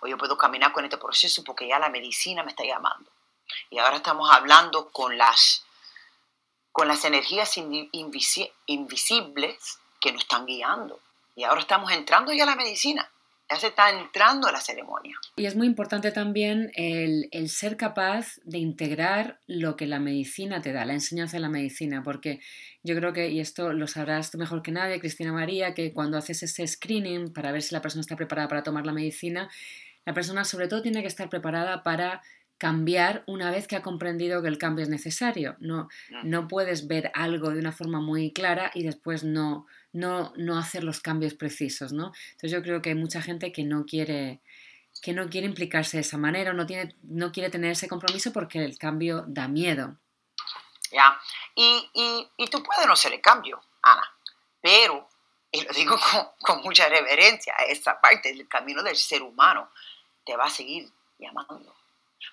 O 0.00 0.06
yo 0.06 0.16
puedo 0.18 0.36
caminar 0.36 0.72
con 0.72 0.84
este 0.84 0.98
proceso 0.98 1.44
porque 1.44 1.68
ya 1.68 1.78
la 1.78 1.88
medicina 1.88 2.42
me 2.42 2.50
está 2.50 2.64
llamando. 2.64 3.10
Y 3.70 3.78
ahora 3.78 3.96
estamos 3.96 4.30
hablando 4.30 4.90
con 4.90 5.16
las, 5.16 5.64
con 6.72 6.88
las 6.88 7.04
energías 7.04 7.56
invisibles 8.66 9.78
que 10.00 10.12
nos 10.12 10.22
están 10.22 10.46
guiando. 10.46 11.00
Y 11.34 11.44
ahora 11.44 11.60
estamos 11.60 11.92
entrando 11.92 12.32
ya 12.32 12.44
a 12.44 12.46
la 12.46 12.56
medicina. 12.56 13.10
Ya 13.50 13.56
se 13.56 13.68
está 13.68 13.90
entrando 13.90 14.46
a 14.46 14.52
la 14.52 14.60
ceremonia. 14.60 15.16
Y 15.36 15.46
es 15.46 15.56
muy 15.56 15.66
importante 15.66 16.12
también 16.12 16.70
el, 16.74 17.28
el, 17.32 17.48
ser 17.48 17.76
capaz 17.76 18.36
de 18.44 18.58
integrar 18.58 19.40
lo 19.46 19.76
que 19.76 19.86
la 19.86 20.00
medicina 20.00 20.60
te 20.60 20.72
da, 20.72 20.84
la 20.84 20.92
enseñanza 20.92 21.38
de 21.38 21.40
la 21.40 21.48
medicina, 21.48 22.02
porque 22.02 22.40
yo 22.82 22.94
creo 22.94 23.12
que, 23.12 23.30
y 23.30 23.40
esto 23.40 23.72
lo 23.72 23.86
sabrás 23.86 24.30
tú 24.30 24.38
mejor 24.38 24.62
que 24.62 24.70
nadie, 24.70 25.00
Cristina 25.00 25.32
María, 25.32 25.74
que 25.74 25.92
cuando 25.92 26.18
haces 26.18 26.42
ese 26.42 26.66
screening 26.66 27.32
para 27.32 27.52
ver 27.52 27.62
si 27.62 27.74
la 27.74 27.82
persona 27.82 28.00
está 28.00 28.16
preparada 28.16 28.48
para 28.48 28.62
tomar 28.62 28.84
la 28.84 28.92
medicina, 28.92 29.48
la 30.04 30.14
persona 30.14 30.44
sobre 30.44 30.68
todo 30.68 30.82
tiene 30.82 31.02
que 31.02 31.08
estar 31.08 31.28
preparada 31.28 31.82
para 31.82 32.22
cambiar 32.58 33.22
una 33.26 33.50
vez 33.50 33.68
que 33.68 33.76
ha 33.76 33.82
comprendido 33.82 34.42
que 34.42 34.48
el 34.48 34.58
cambio 34.58 34.82
es 34.82 34.88
necesario. 34.88 35.56
No, 35.60 35.88
mm. 36.10 36.28
no 36.28 36.48
puedes 36.48 36.88
ver 36.88 37.10
algo 37.14 37.50
de 37.50 37.60
una 37.60 37.72
forma 37.72 38.00
muy 38.00 38.32
clara 38.32 38.70
y 38.74 38.82
después 38.82 39.22
no, 39.22 39.66
no, 39.92 40.32
no 40.36 40.58
hacer 40.58 40.84
los 40.84 41.00
cambios 41.00 41.34
precisos, 41.34 41.92
¿no? 41.92 42.12
Entonces 42.32 42.52
yo 42.52 42.62
creo 42.62 42.82
que 42.82 42.90
hay 42.90 42.94
mucha 42.94 43.22
gente 43.22 43.52
que 43.52 43.64
no 43.64 43.84
quiere 43.84 44.40
que 45.00 45.12
no 45.12 45.28
quiere 45.28 45.46
implicarse 45.46 45.96
de 45.96 46.00
esa 46.00 46.18
manera 46.18 46.52
no, 46.52 46.66
tiene, 46.66 46.92
no 47.04 47.30
quiere 47.30 47.50
tener 47.50 47.70
ese 47.70 47.86
compromiso 47.86 48.32
porque 48.32 48.64
el 48.64 48.78
cambio 48.78 49.24
da 49.28 49.46
miedo. 49.46 49.96
Ya, 50.90 51.20
y, 51.54 52.28
y, 52.36 52.46
tú 52.48 52.60
puedes 52.64 52.84
no 52.84 52.94
hacer 52.94 53.12
el 53.12 53.20
cambio, 53.20 53.62
Ana, 53.82 54.12
pero, 54.60 55.08
y 55.52 55.62
lo 55.62 55.72
digo 55.72 55.96
con, 56.00 56.26
con 56.40 56.62
mucha 56.62 56.88
reverencia, 56.88 57.54
esa 57.68 58.00
parte 58.00 58.32
del 58.32 58.48
camino 58.48 58.82
del 58.82 58.96
ser 58.96 59.22
humano 59.22 59.70
te 60.24 60.36
va 60.36 60.46
a 60.46 60.50
seguir 60.50 60.90
llamando 61.18 61.78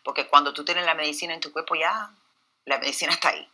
porque 0.04 0.28
cuando 0.28 0.54
tú 0.54 0.64
tienes 0.64 0.86
la 0.86 0.96
medicina 0.96 1.34
en 1.34 1.40
tu 1.40 1.52
cuerpo, 1.52 1.76
ya 1.76 2.12
la 2.66 2.78
medicina 2.78 3.12
está 3.12 3.30
ahí. 3.30 3.50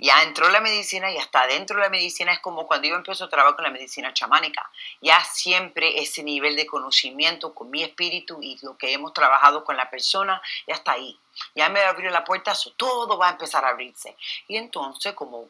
Ya 0.00 0.22
entró 0.22 0.48
la 0.48 0.60
medicina 0.60 1.10
y 1.10 1.18
hasta 1.18 1.46
dentro 1.48 1.76
de 1.76 1.82
la 1.82 1.90
medicina 1.90 2.32
es 2.32 2.38
como 2.38 2.68
cuando 2.68 2.86
yo 2.86 2.94
empiezo 2.94 3.24
a 3.24 3.28
trabajar 3.28 3.56
con 3.56 3.64
la 3.64 3.70
medicina 3.70 4.14
chamánica. 4.14 4.70
Ya 5.00 5.22
siempre 5.24 6.00
ese 6.00 6.22
nivel 6.22 6.54
de 6.54 6.66
conocimiento 6.66 7.52
con 7.52 7.68
mi 7.68 7.82
espíritu 7.82 8.38
y 8.40 8.56
lo 8.62 8.78
que 8.78 8.92
hemos 8.92 9.12
trabajado 9.12 9.64
con 9.64 9.76
la 9.76 9.90
persona, 9.90 10.40
ya 10.68 10.76
está 10.76 10.92
ahí. 10.92 11.18
Ya 11.56 11.68
me 11.68 11.80
abrió 11.80 12.10
la 12.10 12.22
puerta, 12.22 12.52
todo 12.76 13.18
va 13.18 13.28
a 13.28 13.32
empezar 13.32 13.64
a 13.64 13.70
abrirse. 13.70 14.16
Y 14.46 14.56
entonces, 14.56 15.14
como, 15.14 15.48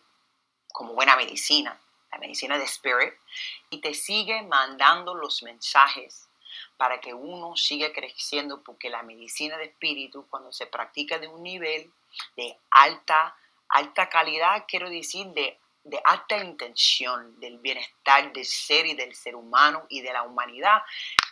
como 0.72 0.94
buena 0.94 1.14
medicina, 1.14 1.78
la 2.10 2.16
medicina 2.16 2.56
de 2.56 2.64
spirit, 2.64 3.12
y 3.68 3.82
te 3.82 3.92
sigue 3.92 4.40
mandando 4.42 5.14
los 5.14 5.42
mensajes 5.42 6.26
para 6.78 7.00
que 7.00 7.12
uno 7.12 7.54
siga 7.54 7.92
creciendo, 7.92 8.62
porque 8.62 8.88
la 8.88 9.02
medicina 9.02 9.58
de 9.58 9.64
espíritu, 9.64 10.26
cuando 10.30 10.52
se 10.52 10.66
practica 10.66 11.18
de 11.18 11.28
un 11.28 11.42
nivel 11.42 11.92
de 12.36 12.56
alta, 12.70 13.36
alta 13.68 14.08
calidad, 14.08 14.64
quiero 14.66 14.88
decir, 14.90 15.26
de, 15.28 15.58
de 15.84 16.00
alta 16.04 16.36
intención 16.38 17.38
del 17.40 17.58
bienestar 17.58 18.32
del 18.32 18.44
ser 18.44 18.86
y 18.86 18.94
del 18.94 19.14
ser 19.14 19.34
humano 19.34 19.86
y 19.88 20.00
de 20.00 20.12
la 20.12 20.22
humanidad, 20.22 20.82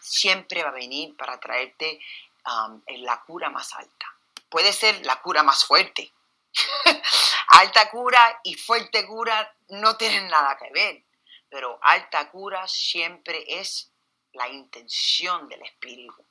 siempre 0.01 0.62
va 0.62 0.70
a 0.70 0.72
venir 0.72 1.16
para 1.16 1.38
traerte 1.40 2.01
um, 2.46 2.83
la 2.99 3.20
cura 3.22 3.51
más 3.51 3.75
alta. 3.75 4.07
Puede 4.49 4.72
ser 4.72 5.05
la 5.05 5.20
cura 5.20 5.42
más 5.42 5.64
fuerte. 5.64 6.12
alta 7.49 7.90
cura 7.90 8.40
y 8.44 8.55
fuerte 8.55 9.07
cura 9.07 9.55
no 9.68 9.96
tienen 9.96 10.29
nada 10.29 10.57
que 10.57 10.70
ver, 10.72 11.03
pero 11.49 11.79
alta 11.83 12.31
cura 12.31 12.66
siempre 12.66 13.44
es 13.46 13.92
la 14.33 14.49
intención 14.49 15.49
del 15.49 15.62
espíritu. 15.62 16.25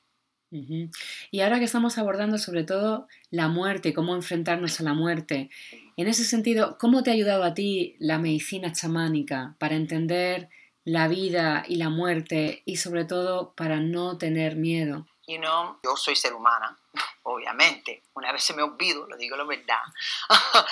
Y 1.32 1.42
ahora 1.42 1.60
que 1.60 1.66
estamos 1.66 1.98
abordando 1.98 2.38
sobre 2.38 2.64
todo 2.64 3.08
la 3.30 3.48
muerte, 3.48 3.94
cómo 3.94 4.16
enfrentarnos 4.16 4.80
a 4.80 4.84
la 4.84 4.94
muerte, 4.94 5.50
en 5.98 6.08
ese 6.08 6.24
sentido, 6.24 6.78
¿cómo 6.78 7.04
te 7.04 7.10
ha 7.10 7.14
ayudado 7.14 7.44
a 7.44 7.54
ti 7.54 7.96
la 8.00 8.18
medicina 8.18 8.72
chamánica 8.74 9.56
para 9.60 9.76
entender 9.76 10.50
la 10.84 11.08
vida 11.08 11.64
y 11.68 11.78
la 11.78 11.90
muerte 11.90 12.62
y 12.66 12.78
sobre 12.78 13.06
todo 13.06 13.54
para 13.54 13.80
no 13.80 14.18
tener 14.18 14.56
miedo? 14.56 15.08
You 15.28 15.40
know, 15.40 15.78
yo 15.84 15.96
soy 15.96 16.16
ser 16.16 16.34
humana, 16.34 16.78
obviamente. 17.24 18.04
Una 18.14 18.32
vez 18.32 18.44
se 18.44 18.54
me 18.54 18.62
olvido, 18.62 19.08
lo 19.08 19.18
digo 19.18 19.36
la 19.36 19.44
verdad. 19.44 19.82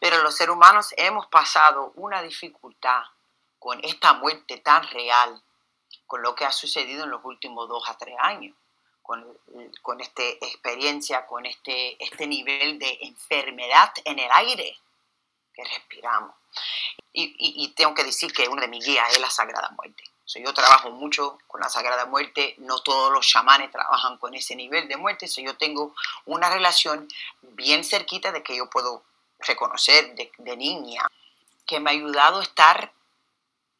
Pero 0.00 0.22
los 0.22 0.34
seres 0.34 0.54
humanos 0.54 0.94
hemos 0.96 1.26
pasado 1.26 1.92
una 1.96 2.22
dificultad 2.22 3.02
con 3.58 3.78
esta 3.84 4.14
muerte 4.14 4.58
tan 4.58 4.88
real 4.88 5.42
con 6.06 6.22
lo 6.22 6.34
que 6.34 6.44
ha 6.44 6.52
sucedido 6.52 7.04
en 7.04 7.10
los 7.10 7.24
últimos 7.24 7.68
dos 7.68 7.88
a 7.88 7.96
tres 7.96 8.16
años, 8.18 8.56
con, 9.10 9.26
con 9.82 10.00
esta 10.00 10.22
experiencia, 10.22 11.26
con 11.26 11.44
este, 11.44 11.96
este 11.98 12.28
nivel 12.28 12.78
de 12.78 12.96
enfermedad 13.00 13.92
en 14.04 14.20
el 14.20 14.30
aire 14.34 14.78
que 15.52 15.64
respiramos. 15.64 16.32
Y, 17.12 17.74
tengo 17.74 17.92
que 17.92 18.04
decir 18.04 18.32
que 18.32 18.48
una 18.48 18.62
de 18.62 18.68
mis 18.68 18.86
guías 18.86 19.12
es 19.12 19.20
la 19.20 19.28
Sagrada 19.28 19.68
Muerte. 19.70 20.04
yo 20.36 20.54
trabajo 20.54 20.92
mucho 20.92 21.38
con 21.48 21.60
la 21.60 21.68
Sagrada 21.68 22.06
Muerte, 22.06 22.54
no 22.58 22.82
todos 22.82 23.12
los 23.12 23.26
chamanes 23.26 23.72
trabajan 23.72 24.16
con 24.18 24.32
ese 24.34 24.54
nivel 24.54 24.86
de 24.86 24.96
muerte, 24.96 25.26
yo 25.26 25.56
tengo 25.56 25.92
una 26.26 26.48
relación 26.48 27.08
bien 27.42 27.82
cerquita 27.82 28.30
de 28.30 28.44
que 28.44 28.56
yo 28.56 28.70
puedo 28.70 29.02
reconocer 29.40 30.14
de, 30.14 30.30
de 30.38 30.56
niña, 30.56 31.04
que 31.66 31.80
me 31.80 31.90
ha 31.90 31.94
ayudado 31.94 32.38
a 32.38 32.44
estar 32.44 32.92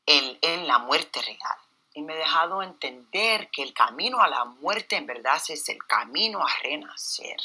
en, 0.06 0.38
en 0.42 0.66
la 0.66 0.78
muerte 0.78 1.22
real 1.22 1.59
y 1.94 2.02
me 2.02 2.14
he 2.14 2.18
dejado 2.18 2.62
entender 2.62 3.50
que 3.50 3.62
el 3.62 3.72
camino 3.72 4.20
a 4.20 4.28
la 4.28 4.44
muerte 4.44 4.96
en 4.96 5.06
verdad 5.06 5.40
es 5.48 5.68
el 5.68 5.84
camino 5.86 6.40
a 6.46 6.50
renacer. 6.62 7.40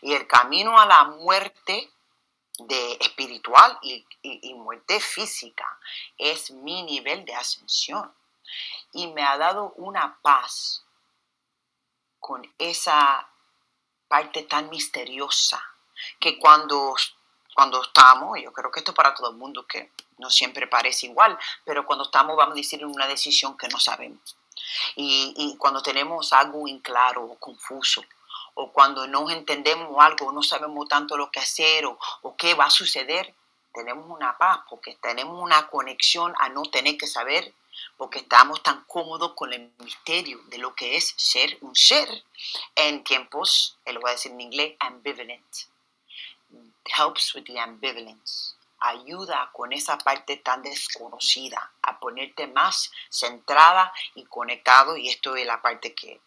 Y 0.00 0.14
el 0.14 0.26
camino 0.26 0.78
a 0.78 0.86
la 0.86 1.04
muerte 1.04 1.90
de 2.58 2.92
espiritual 3.00 3.78
y, 3.82 4.06
muerte 4.54 5.00
física 5.00 5.66
es 6.16 6.50
mi 6.50 6.82
nivel 6.84 7.24
de 7.24 7.34
ascensión. 7.34 8.12
Y 8.92 9.08
me 9.08 9.22
ha 9.22 9.36
dado 9.36 9.72
una 9.76 10.18
paz 10.22 10.84
con 12.20 12.42
esa 12.58 13.28
parte 14.08 14.42
tan 14.42 14.70
misteriosa 14.70 15.62
que 16.20 16.38
cuando, 16.38 16.94
cuando 17.54 17.82
estamos, 17.82 18.38
yo 18.42 18.52
creo 18.52 18.70
que 18.70 18.80
esto 18.80 18.90
es 18.90 18.96
para 18.96 19.14
todo 19.14 19.30
el 19.30 19.36
mundo 19.36 19.66
que 19.66 19.90
no 20.18 20.30
siempre 20.30 20.66
parece 20.66 21.06
igual, 21.06 21.38
pero 21.64 21.86
cuando 21.86 22.04
estamos, 22.04 22.36
vamos 22.36 22.54
a 22.54 22.56
decir, 22.56 22.84
una 22.84 23.06
decisión 23.06 23.56
que 23.56 23.68
no 23.68 23.78
sabemos. 23.78 24.36
Y, 24.96 25.56
cuando 25.58 25.82
tenemos 25.82 26.32
algo 26.32 26.68
inclaro 26.68 27.24
o 27.24 27.38
confuso, 27.38 28.04
o 28.54 28.70
cuando 28.70 29.06
no 29.06 29.28
entendemos 29.30 29.96
algo, 29.98 30.30
no 30.30 30.42
sabemos 30.42 30.88
tanto 30.88 31.16
lo 31.16 31.30
que 31.30 31.40
hacer 31.40 31.86
o, 31.86 31.98
o 32.22 32.36
qué 32.36 32.54
va 32.54 32.66
a 32.66 32.70
suceder, 32.70 33.34
tenemos 33.72 34.08
una 34.08 34.38
paz 34.38 34.60
porque 34.70 34.96
tenemos 35.02 35.40
una 35.42 35.66
conexión 35.68 36.32
a 36.38 36.48
no 36.48 36.62
tener 36.62 36.96
que 36.96 37.08
saber 37.08 37.52
porque 37.96 38.20
estamos 38.20 38.62
tan 38.62 38.84
cómodos 38.84 39.32
con 39.34 39.52
el 39.52 39.72
misterio 39.78 40.40
de 40.46 40.58
lo 40.58 40.74
que 40.74 40.96
es 40.96 41.12
ser 41.16 41.58
un 41.60 41.74
ser 41.74 42.08
en 42.76 43.02
tiempos, 43.02 43.76
lo 43.86 44.00
voy 44.00 44.10
a 44.10 44.12
decir 44.12 44.32
en 44.32 44.40
inglés, 44.40 44.76
ambivalent. 44.78 45.44
Helps 46.86 47.34
with 47.34 47.44
the 47.44 47.58
ambivalence. 47.58 48.54
Ayuda 48.80 49.50
con 49.52 49.72
esa 49.72 49.96
parte 49.96 50.36
tan 50.36 50.62
desconocida 50.62 51.72
a 51.82 51.98
ponerte 51.98 52.46
más 52.46 52.90
centrada 53.08 53.92
y 54.14 54.24
conectado 54.24 54.96
y 54.96 55.08
esto 55.08 55.36
es 55.36 55.46
la 55.46 55.62
parte 55.62 55.94
que 55.94 56.20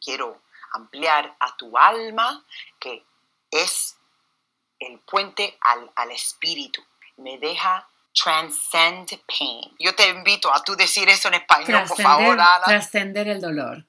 quiero 0.00 0.40
ampliar 0.72 1.34
a 1.40 1.56
tu 1.56 1.76
alma 1.76 2.44
que 2.78 3.04
es 3.50 3.96
el 4.78 4.98
puente 5.00 5.58
al, 5.60 5.90
al 5.96 6.10
espíritu. 6.12 6.84
Me 7.16 7.38
deja 7.38 7.88
transcend 8.12 9.08
pain. 9.26 9.74
Yo 9.78 9.94
te 9.94 10.08
invito 10.08 10.52
a 10.52 10.62
tú 10.62 10.76
decir 10.76 11.08
eso 11.08 11.28
en 11.28 11.34
español 11.34 11.84
por 11.88 12.00
favor 12.00 12.38
trascender 12.64 13.28
el 13.28 13.40
dolor 13.40 13.84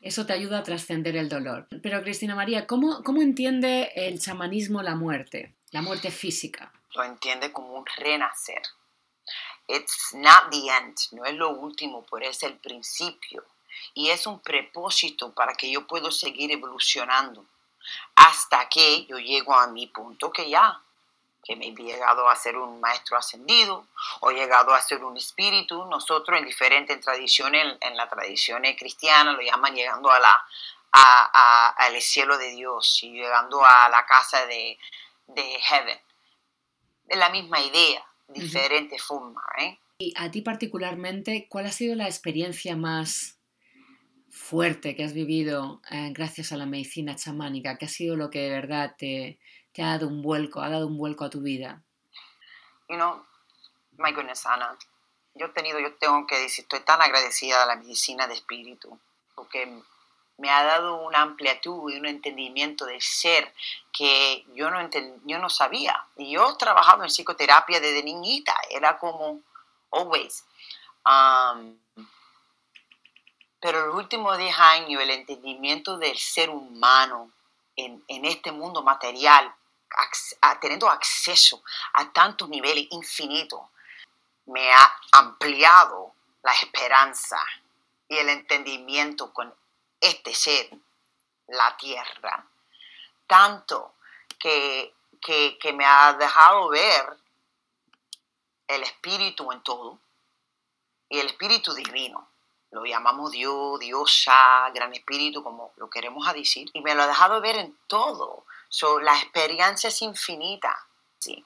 eso 0.00 0.26
te 0.26 0.32
ayuda 0.32 0.58
a 0.58 0.62
trascender 0.62 1.16
el 1.16 1.28
dolor. 1.28 1.68
Pero 1.82 2.02
Cristina 2.02 2.34
María, 2.34 2.66
¿cómo, 2.66 3.02
¿cómo 3.02 3.22
entiende 3.22 3.92
el 3.94 4.20
chamanismo 4.20 4.82
la 4.82 4.94
muerte? 4.94 5.54
La 5.70 5.82
muerte 5.82 6.10
física 6.10 6.72
lo 6.96 7.04
entiende 7.04 7.52
como 7.52 7.74
un 7.74 7.84
renacer. 7.96 8.62
It's 9.68 10.14
not 10.14 10.50
the 10.50 10.68
end, 10.68 10.96
no 11.12 11.24
es 11.24 11.34
lo 11.34 11.50
último, 11.50 12.04
pero 12.10 12.26
es 12.26 12.42
el 12.42 12.54
principio. 12.58 13.44
Y 13.94 14.10
es 14.10 14.26
un 14.26 14.40
propósito 14.40 15.32
para 15.32 15.54
que 15.54 15.70
yo 15.70 15.86
pueda 15.86 16.10
seguir 16.10 16.50
evolucionando. 16.50 17.44
hasta 18.16 18.68
que 18.68 19.06
yo 19.06 19.16
llego 19.18 19.54
a 19.54 19.68
mi 19.68 19.86
punto 19.86 20.32
que 20.32 20.50
ya, 20.50 20.82
que 21.46 21.54
me 21.54 21.68
he 21.68 21.74
llegado 21.74 22.28
a 22.28 22.34
ser 22.34 22.56
un 22.56 22.80
maestro 22.80 23.16
ascendido 23.16 23.86
o 24.20 24.30
llegado 24.30 24.74
a 24.74 24.80
ser 24.80 25.04
un 25.04 25.16
espíritu. 25.16 25.84
Nosotros 25.86 26.38
en 26.38 26.46
diferentes 26.46 27.00
tradiciones, 27.00 27.76
en 27.80 27.96
la 27.96 28.08
tradición 28.08 28.62
cristiana 28.76 29.32
lo 29.32 29.40
llaman 29.40 29.74
llegando 29.74 30.10
a 30.10 30.18
la, 30.18 30.44
al 31.76 32.00
cielo 32.00 32.36
de 32.36 32.50
Dios 32.50 33.00
y 33.02 33.12
llegando 33.12 33.64
a 33.64 33.88
la 33.88 34.04
casa 34.06 34.44
de, 34.46 34.78
de 35.28 35.58
heaven. 35.60 35.98
Es 37.06 37.18
la 37.18 37.30
misma 37.30 37.60
idea, 37.60 38.04
diferente 38.26 38.98
forma. 38.98 39.42
¿eh? 39.58 39.78
Y 39.98 40.12
a 40.16 40.30
ti 40.30 40.42
particularmente, 40.42 41.46
¿cuál 41.48 41.66
ha 41.66 41.72
sido 41.72 41.94
la 41.94 42.06
experiencia 42.06 42.76
más 42.76 43.38
fuerte 44.28 44.96
que 44.96 45.04
has 45.04 45.14
vivido 45.14 45.80
eh, 45.90 46.10
gracias 46.12 46.50
a 46.50 46.56
la 46.56 46.66
medicina 46.66 47.14
chamánica? 47.14 47.78
¿Qué 47.78 47.84
ha 47.84 47.88
sido 47.88 48.16
lo 48.16 48.30
que 48.30 48.40
de 48.40 48.50
verdad 48.50 48.96
te, 48.98 49.38
te, 49.76 49.82
ha 49.82 49.92
dado 49.92 50.08
un 50.08 50.22
vuelco, 50.22 50.60
ha 50.60 50.70
dado 50.70 50.86
un 50.86 50.96
vuelco 50.96 51.24
a 51.24 51.30
tu 51.30 51.40
vida? 51.40 51.82
You 52.88 52.96
know, 52.96 53.24
my 53.98 54.12
goodness, 54.12 54.46
Ana, 54.46 54.76
yo 55.34 55.46
he 55.46 55.48
tenido, 55.50 55.78
yo 55.78 55.94
tengo 55.96 56.26
que 56.26 56.38
decir, 56.38 56.62
estoy 56.62 56.80
tan 56.80 57.02
agradecida 57.02 57.62
a 57.62 57.66
la 57.66 57.76
medicina 57.76 58.26
de 58.26 58.34
espíritu, 58.34 58.98
porque 59.34 59.82
me 60.38 60.50
ha 60.50 60.64
dado 60.64 60.96
una 61.02 61.22
amplitud 61.22 61.90
y 61.90 61.98
un 61.98 62.06
entendimiento 62.06 62.84
del 62.86 63.00
ser 63.00 63.52
que 63.92 64.44
yo 64.54 64.70
no, 64.70 64.78
yo 65.24 65.38
no 65.38 65.50
sabía. 65.50 66.06
Y 66.16 66.32
yo 66.32 66.50
he 66.50 66.56
trabajado 66.56 67.02
en 67.02 67.10
psicoterapia 67.10 67.80
desde 67.80 68.02
niñita, 68.02 68.54
era 68.70 68.98
como 68.98 69.40
always. 69.90 70.44
Um, 71.04 71.78
pero 73.60 73.86
los 73.86 73.96
últimos 73.96 74.36
10 74.36 74.58
años, 74.58 75.02
el 75.02 75.10
entendimiento 75.10 75.96
del 75.98 76.16
ser 76.18 76.50
humano 76.50 77.30
en, 77.76 78.24
este 78.24 78.52
mundo 78.52 78.82
material, 78.82 79.54
teniendo 80.60 80.88
acceso 80.88 81.62
a 81.94 82.12
tantos 82.12 82.48
niveles 82.48 82.86
infinitos, 82.90 83.60
me 84.46 84.72
ha 84.72 85.00
ampliado 85.12 86.14
la 86.42 86.52
esperanza 86.52 87.38
y 88.08 88.16
el 88.16 88.28
entendimiento 88.28 89.32
con 89.32 89.52
este 90.00 90.34
ser, 90.34 90.70
la 91.48 91.76
tierra, 91.76 92.44
tanto 93.26 93.94
que, 94.38 94.94
que 95.20 95.72
me 95.72 95.84
ha 95.84 96.12
dejado 96.12 96.68
ver 96.68 97.16
el 98.68 98.82
espíritu 98.82 99.50
en 99.52 99.62
todo 99.62 99.98
y 101.08 101.20
el 101.20 101.26
espíritu 101.26 101.72
divino. 101.74 102.28
Lo 102.70 102.84
llamamos 102.84 103.30
Dios, 103.30 103.78
Diosa, 103.80 104.70
Gran 104.74 104.92
Espíritu, 104.92 105.42
como 105.42 105.72
lo 105.76 105.88
queremos 105.88 106.30
decir. 106.34 106.68
Y 106.74 106.80
me 106.80 106.94
lo 106.94 107.04
ha 107.04 107.06
dejado 107.06 107.40
ver 107.40 107.56
en 107.56 107.76
todo. 107.86 108.44
So, 108.68 109.00
la 109.00 109.16
experiencia 109.16 109.88
es 109.88 110.02
infinita. 110.02 110.86
Sí. 111.18 111.44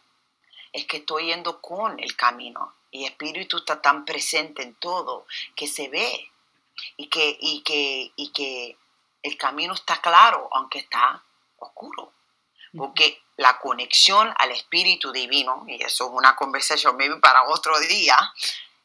Es 0.72 0.86
que 0.86 0.98
estoy 0.98 1.26
yendo 1.26 1.60
con 1.60 1.98
el 2.00 2.16
camino. 2.16 2.74
Y 2.90 3.04
el 3.04 3.12
espíritu 3.12 3.58
está 3.58 3.80
tan 3.80 4.04
presente 4.04 4.62
en 4.62 4.74
todo 4.74 5.26
que 5.54 5.66
se 5.66 5.88
ve. 5.88 6.30
Y 6.96 7.08
que, 7.08 7.36
y 7.40 7.62
que, 7.62 8.12
y 8.16 8.32
que 8.32 8.76
el 9.22 9.36
camino 9.36 9.74
está 9.74 10.00
claro, 10.00 10.48
aunque 10.52 10.78
está 10.78 11.22
oscuro. 11.58 12.12
Porque 12.76 13.20
la 13.36 13.58
conexión 13.58 14.32
al 14.36 14.52
Espíritu 14.52 15.10
Divino, 15.12 15.64
y 15.66 15.82
eso 15.82 16.06
es 16.06 16.10
una 16.12 16.36
conversación 16.36 16.96
maybe 16.96 17.16
para 17.16 17.42
otro 17.48 17.78
día, 17.80 18.16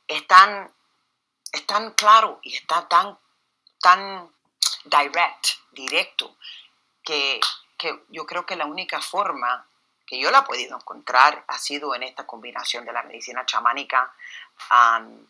es 0.08 0.26
tan, 0.28 0.74
es 1.52 1.66
tan 1.68 1.92
claro 1.92 2.40
y 2.42 2.56
está 2.56 2.88
tan, 2.88 3.18
tan 3.80 4.32
direct, 4.86 5.48
directo, 5.72 6.36
que, 7.04 7.40
que 7.78 8.04
yo 8.10 8.26
creo 8.26 8.46
que 8.46 8.56
la 8.56 8.66
única 8.66 9.02
forma 9.02 9.66
que 10.06 10.20
yo 10.20 10.32
la 10.32 10.40
he 10.40 10.44
podido 10.44 10.76
encontrar 10.76 11.44
ha 11.48 11.58
sido 11.58 11.96
en 11.96 12.04
esta 12.04 12.26
combinación 12.26 12.86
de 12.86 12.94
la 12.94 13.04
medicina 13.04 13.46
chamánica 13.46 14.12
um, 14.72 15.26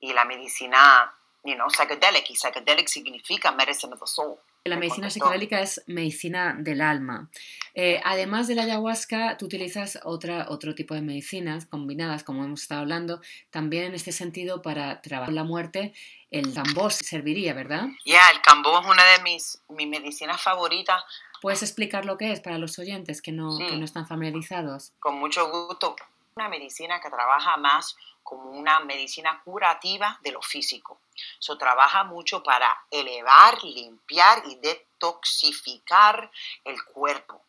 y 0.00 0.12
la 0.12 0.24
medicina, 0.24 1.12
you 1.44 1.54
know, 1.54 1.68
psychedelic, 1.70 2.30
y 2.30 2.36
psychedelic 2.36 2.88
significa 2.88 3.52
medicine 3.52 3.92
of 3.92 4.00
the 4.00 4.06
soul. 4.06 4.38
La 4.64 4.76
medicina 4.76 5.08
psicodélica 5.08 5.60
es 5.60 5.82
medicina 5.86 6.54
del 6.58 6.82
alma. 6.82 7.30
Eh, 7.74 8.00
además 8.04 8.48
de 8.48 8.54
la 8.54 8.64
ayahuasca, 8.64 9.36
tú 9.38 9.46
utilizas 9.46 9.98
otra, 10.04 10.46
otro 10.50 10.74
tipo 10.74 10.94
de 10.94 11.00
medicinas 11.00 11.64
combinadas, 11.64 12.22
como 12.22 12.44
hemos 12.44 12.62
estado 12.62 12.82
hablando, 12.82 13.22
también 13.50 13.84
en 13.84 13.94
este 13.94 14.12
sentido 14.12 14.60
para 14.60 15.00
trabajar 15.00 15.32
la 15.32 15.44
muerte. 15.44 15.94
El 16.30 16.52
cambó 16.52 16.90
serviría, 16.90 17.54
¿verdad? 17.54 17.86
Ya, 18.04 18.30
el 18.30 18.40
cambó 18.42 18.80
es 18.80 18.86
una 18.86 19.04
de 19.04 19.22
mis, 19.22 19.60
mis 19.68 19.88
medicinas 19.88 20.40
favoritas. 20.40 21.02
¿Puedes 21.40 21.62
explicar 21.62 22.04
lo 22.04 22.18
que 22.18 22.32
es 22.32 22.40
para 22.40 22.58
los 22.58 22.78
oyentes 22.78 23.22
que 23.22 23.32
no, 23.32 23.56
que 23.58 23.76
no 23.76 23.84
están 23.84 24.06
familiarizados? 24.06 24.92
Con 24.98 25.18
mucho 25.18 25.50
gusto. 25.50 25.96
Una 26.36 26.48
medicina 26.48 27.00
que 27.00 27.08
trabaja 27.08 27.56
más 27.56 27.96
como 28.22 28.50
una 28.50 28.80
medicina 28.80 29.40
curativa 29.42 30.18
de 30.22 30.32
lo 30.32 30.42
físico. 30.42 31.00
So, 31.38 31.56
trabaja 31.56 32.04
mucho 32.04 32.42
para 32.42 32.68
elevar, 32.90 33.64
limpiar 33.64 34.42
y 34.46 34.56
detoxificar 34.56 36.30
el 36.64 36.82
cuerpo 36.84 37.40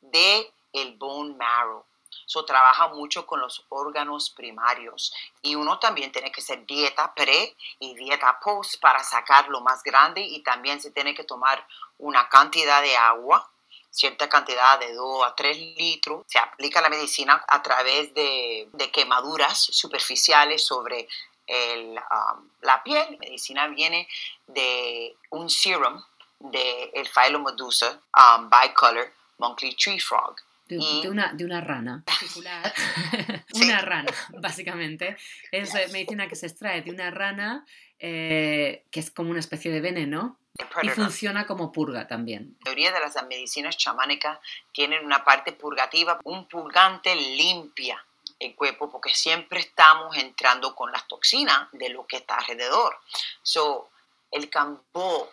de 0.00 0.52
el 0.72 0.96
bone 0.96 1.34
marrow. 1.34 1.84
So, 2.26 2.44
trabaja 2.44 2.88
mucho 2.88 3.26
con 3.26 3.40
los 3.40 3.64
órganos 3.68 4.30
primarios 4.30 5.12
y 5.42 5.54
uno 5.54 5.78
también 5.78 6.12
tiene 6.12 6.32
que 6.32 6.40
hacer 6.40 6.66
dieta 6.66 7.12
pre 7.14 7.56
y 7.78 7.94
dieta 7.94 8.38
post 8.40 8.80
para 8.80 9.02
sacar 9.02 9.48
lo 9.48 9.60
más 9.60 9.82
grande 9.82 10.20
y 10.20 10.42
también 10.42 10.80
se 10.80 10.90
tiene 10.90 11.14
que 11.14 11.24
tomar 11.24 11.66
una 11.98 12.28
cantidad 12.28 12.82
de 12.82 12.96
agua 12.96 13.48
cierta 13.92 14.28
cantidad 14.28 14.80
de 14.80 14.94
2 14.94 15.26
a 15.26 15.34
3 15.34 15.56
litros. 15.76 16.24
Se 16.26 16.38
aplica 16.38 16.80
la 16.80 16.88
medicina 16.88 17.44
a 17.46 17.62
través 17.62 18.12
de, 18.14 18.68
quemaduras 18.92 19.58
superficiales 19.58 20.64
sobre 20.64 21.06
um, 21.48 22.48
la 22.62 22.82
piel. 22.82 23.06
La 23.10 23.18
medicina 23.18 23.68
viene 23.68 24.08
de 24.46 25.14
un 25.30 25.48
serum 25.48 26.02
de 26.40 26.90
el 26.94 27.08
Phylomedusa 27.08 28.00
um, 28.16 28.50
bicolor 28.50 29.12
monthly 29.38 29.74
tree 29.76 30.00
frog. 30.00 30.36
De, 30.68 30.78
una, 31.10 31.32
de, 31.34 31.44
una, 31.44 31.60
rana 31.60 32.02
una 33.54 33.82
rana, 33.82 34.12
básicamente. 34.40 35.16
Es 35.50 35.74
medicina 35.92 36.28
que 36.28 36.36
se 36.36 36.46
extrae 36.46 36.80
de 36.80 36.90
una 36.90 37.10
rana 37.10 37.66
eh, 37.98 38.84
que 38.90 39.00
es 39.00 39.10
como 39.10 39.30
una 39.30 39.40
especie 39.40 39.70
de 39.70 39.80
veneno 39.80 40.38
y 40.82 40.88
funciona 40.88 41.46
como 41.46 41.72
purga 41.72 42.08
también. 42.08 42.56
La 42.64 42.70
mayoría 42.70 42.92
de 42.92 43.00
las 43.00 43.14
medicinas 43.28 43.76
chamánicas 43.76 44.38
tienen 44.72 45.04
una 45.04 45.24
parte 45.24 45.52
purgativa, 45.52 46.18
un 46.24 46.48
purgante 46.48 47.14
limpia 47.14 48.04
el 48.40 48.54
cuerpo 48.54 48.90
porque 48.90 49.14
siempre 49.14 49.60
estamos 49.60 50.16
entrando 50.16 50.74
con 50.74 50.90
las 50.90 51.06
toxinas 51.06 51.68
de 51.72 51.90
lo 51.90 52.06
que 52.06 52.16
está 52.16 52.36
alrededor. 52.36 52.98
So, 53.42 53.90
el 54.30 54.50
campo 54.50 55.30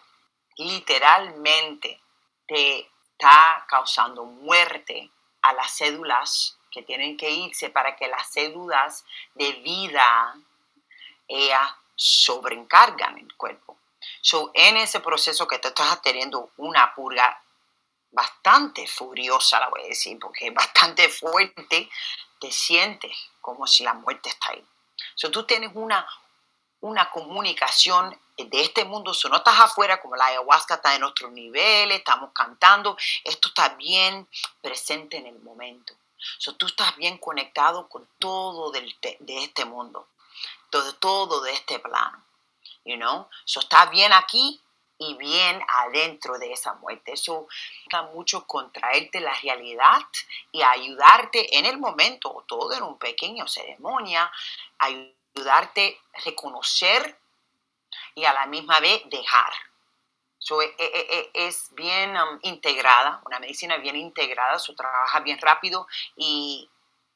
literalmente 0.58 2.00
te 2.48 2.80
está 2.80 3.65
causando 3.68 4.26
muerte 4.26 5.10
a 5.41 5.54
las 5.54 5.71
células 5.71 6.58
que 6.71 6.84
tienen 6.84 7.17
que 7.17 7.30
irse 7.30 7.69
para 7.69 7.95
que 7.95 8.08
las 8.08 8.32
células 8.32 9.06
de 9.34 9.52
vida 9.54 10.36
ellas 11.28 11.71
sobreencargan 11.95 13.17
el 13.17 13.36
cuerpo. 13.36 13.78
So, 14.21 14.52
en 14.54 14.78
ese 14.78 14.99
proceso 14.99 15.47
que 15.47 15.60
te 15.60 15.69
estás 15.69 16.02
teniendo 16.02 16.52
una 16.58 16.93
purga 16.93 17.41
bastante 18.12 18.88
furiosa, 18.88 19.60
la 19.60 19.69
voy 19.69 19.84
a 19.84 19.88
decir, 19.88 20.17
porque 20.19 20.49
bastante 20.52 21.10
fuerte, 21.10 21.89
te 22.39 22.52
sientes 22.52 23.12
como 23.41 23.67
si 23.67 23.84
la 23.84 23.93
muerte 23.93 24.30
está 24.30 24.52
ahí. 24.52 24.65
So, 25.15 25.30
tú 25.30 25.45
tienes 25.45 25.71
una, 25.73 26.08
una 26.82 27.10
comunicación 27.10 28.18
de 28.38 28.62
este 28.62 28.86
mundo, 28.86 29.13
si 29.13 29.28
no 29.28 29.38
estás 29.38 29.60
afuera, 29.60 30.02
como 30.02 30.15
la 30.15 30.28
ayahuasca 30.28 30.76
está 30.76 30.96
en 30.96 31.04
otros 31.04 31.32
niveles, 31.32 32.00
estamos 32.00 32.32
cantando, 32.34 32.98
esto 33.24 33.50
está 33.50 33.70
bien 33.70 34.28
presente 34.62 35.18
en 35.18 35.28
el 35.28 35.39
momento. 35.39 35.94
So, 36.38 36.56
tú 36.56 36.68
estás 36.68 36.96
bien 36.96 37.18
conectado 37.18 37.88
con 37.88 38.08
todo 38.18 38.72
de 38.72 38.94
este 39.44 39.65
mundo, 39.65 40.08
todo, 40.70 40.94
todo 40.96 41.42
de 41.42 41.54
este 41.54 41.80
plano 41.80 42.24
you 42.86 42.98
know. 42.98 43.28
So 43.46 43.60
está 43.60 43.86
bien 43.88 44.12
aquí 44.13 44.60
y 44.98 45.13
bien 45.15 45.62
adentro 45.68 46.38
de 46.38 46.52
esa 46.52 46.74
muerte. 46.76 47.13
Eso 47.13 47.48
da 47.92 48.04
mucho 48.04 48.46
contraerte 48.46 49.20
la 49.20 49.34
realidad 49.36 50.02
y 50.52 50.62
ayudarte 50.62 51.58
en 51.58 51.65
el 51.65 51.78
momento, 51.78 52.44
todo 52.48 52.74
en 52.74 52.84
un 52.84 52.98
pequeño 52.98 53.48
ceremonia, 53.48 54.30
ayudarte 54.78 55.18
a 55.36 55.72
reconocer 56.26 57.18
y 58.15 58.26
a 58.26 58.34
la 58.34 58.46
misma 58.46 58.80
vez 58.80 59.02
dejar. 59.10 59.52
So, 60.38 60.62
e, 60.62 60.74
e, 60.78 61.32
e, 61.34 61.48
es 61.48 61.74
bien 61.76 62.15
um, 62.15 62.39
integrada, 62.44 63.22
una 63.26 63.39
medicina 63.39 63.78
bien 63.78 63.96
integrada, 63.96 64.58
su 64.58 64.74
trabaja 64.76 65.20
bien 65.20 65.39
rápido 65.39 65.88
y, 66.15 66.70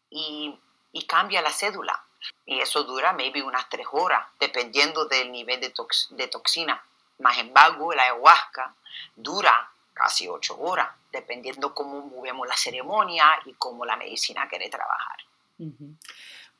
y, 0.09 0.59
y 0.91 1.05
cambia 1.05 1.41
la 1.41 1.51
cédula. 1.51 2.03
Y 2.45 2.59
eso 2.59 2.83
dura 2.83 3.13
maybe 3.13 3.41
unas 3.41 3.67
tres 3.69 3.87
horas, 3.91 4.27
dependiendo 4.39 5.05
del 5.05 5.31
nivel 5.31 5.59
de, 5.59 5.73
de 6.09 6.27
toxina. 6.27 6.83
Más 7.19 7.37
embargo, 7.37 7.93
la 7.93 8.03
ayahuasca 8.03 8.75
dura 9.15 9.71
casi 9.93 10.27
ocho 10.27 10.57
horas. 10.59 10.89
dependiendo 11.13 11.73
cómo 11.73 12.01
movemos 12.01 12.47
la 12.47 12.57
ceremonia 12.57 13.39
y 13.45 13.53
cómo 13.53 13.85
la 13.85 13.95
medicina 13.95 14.49
quiere 14.49 14.67
trabajar. 14.69 15.17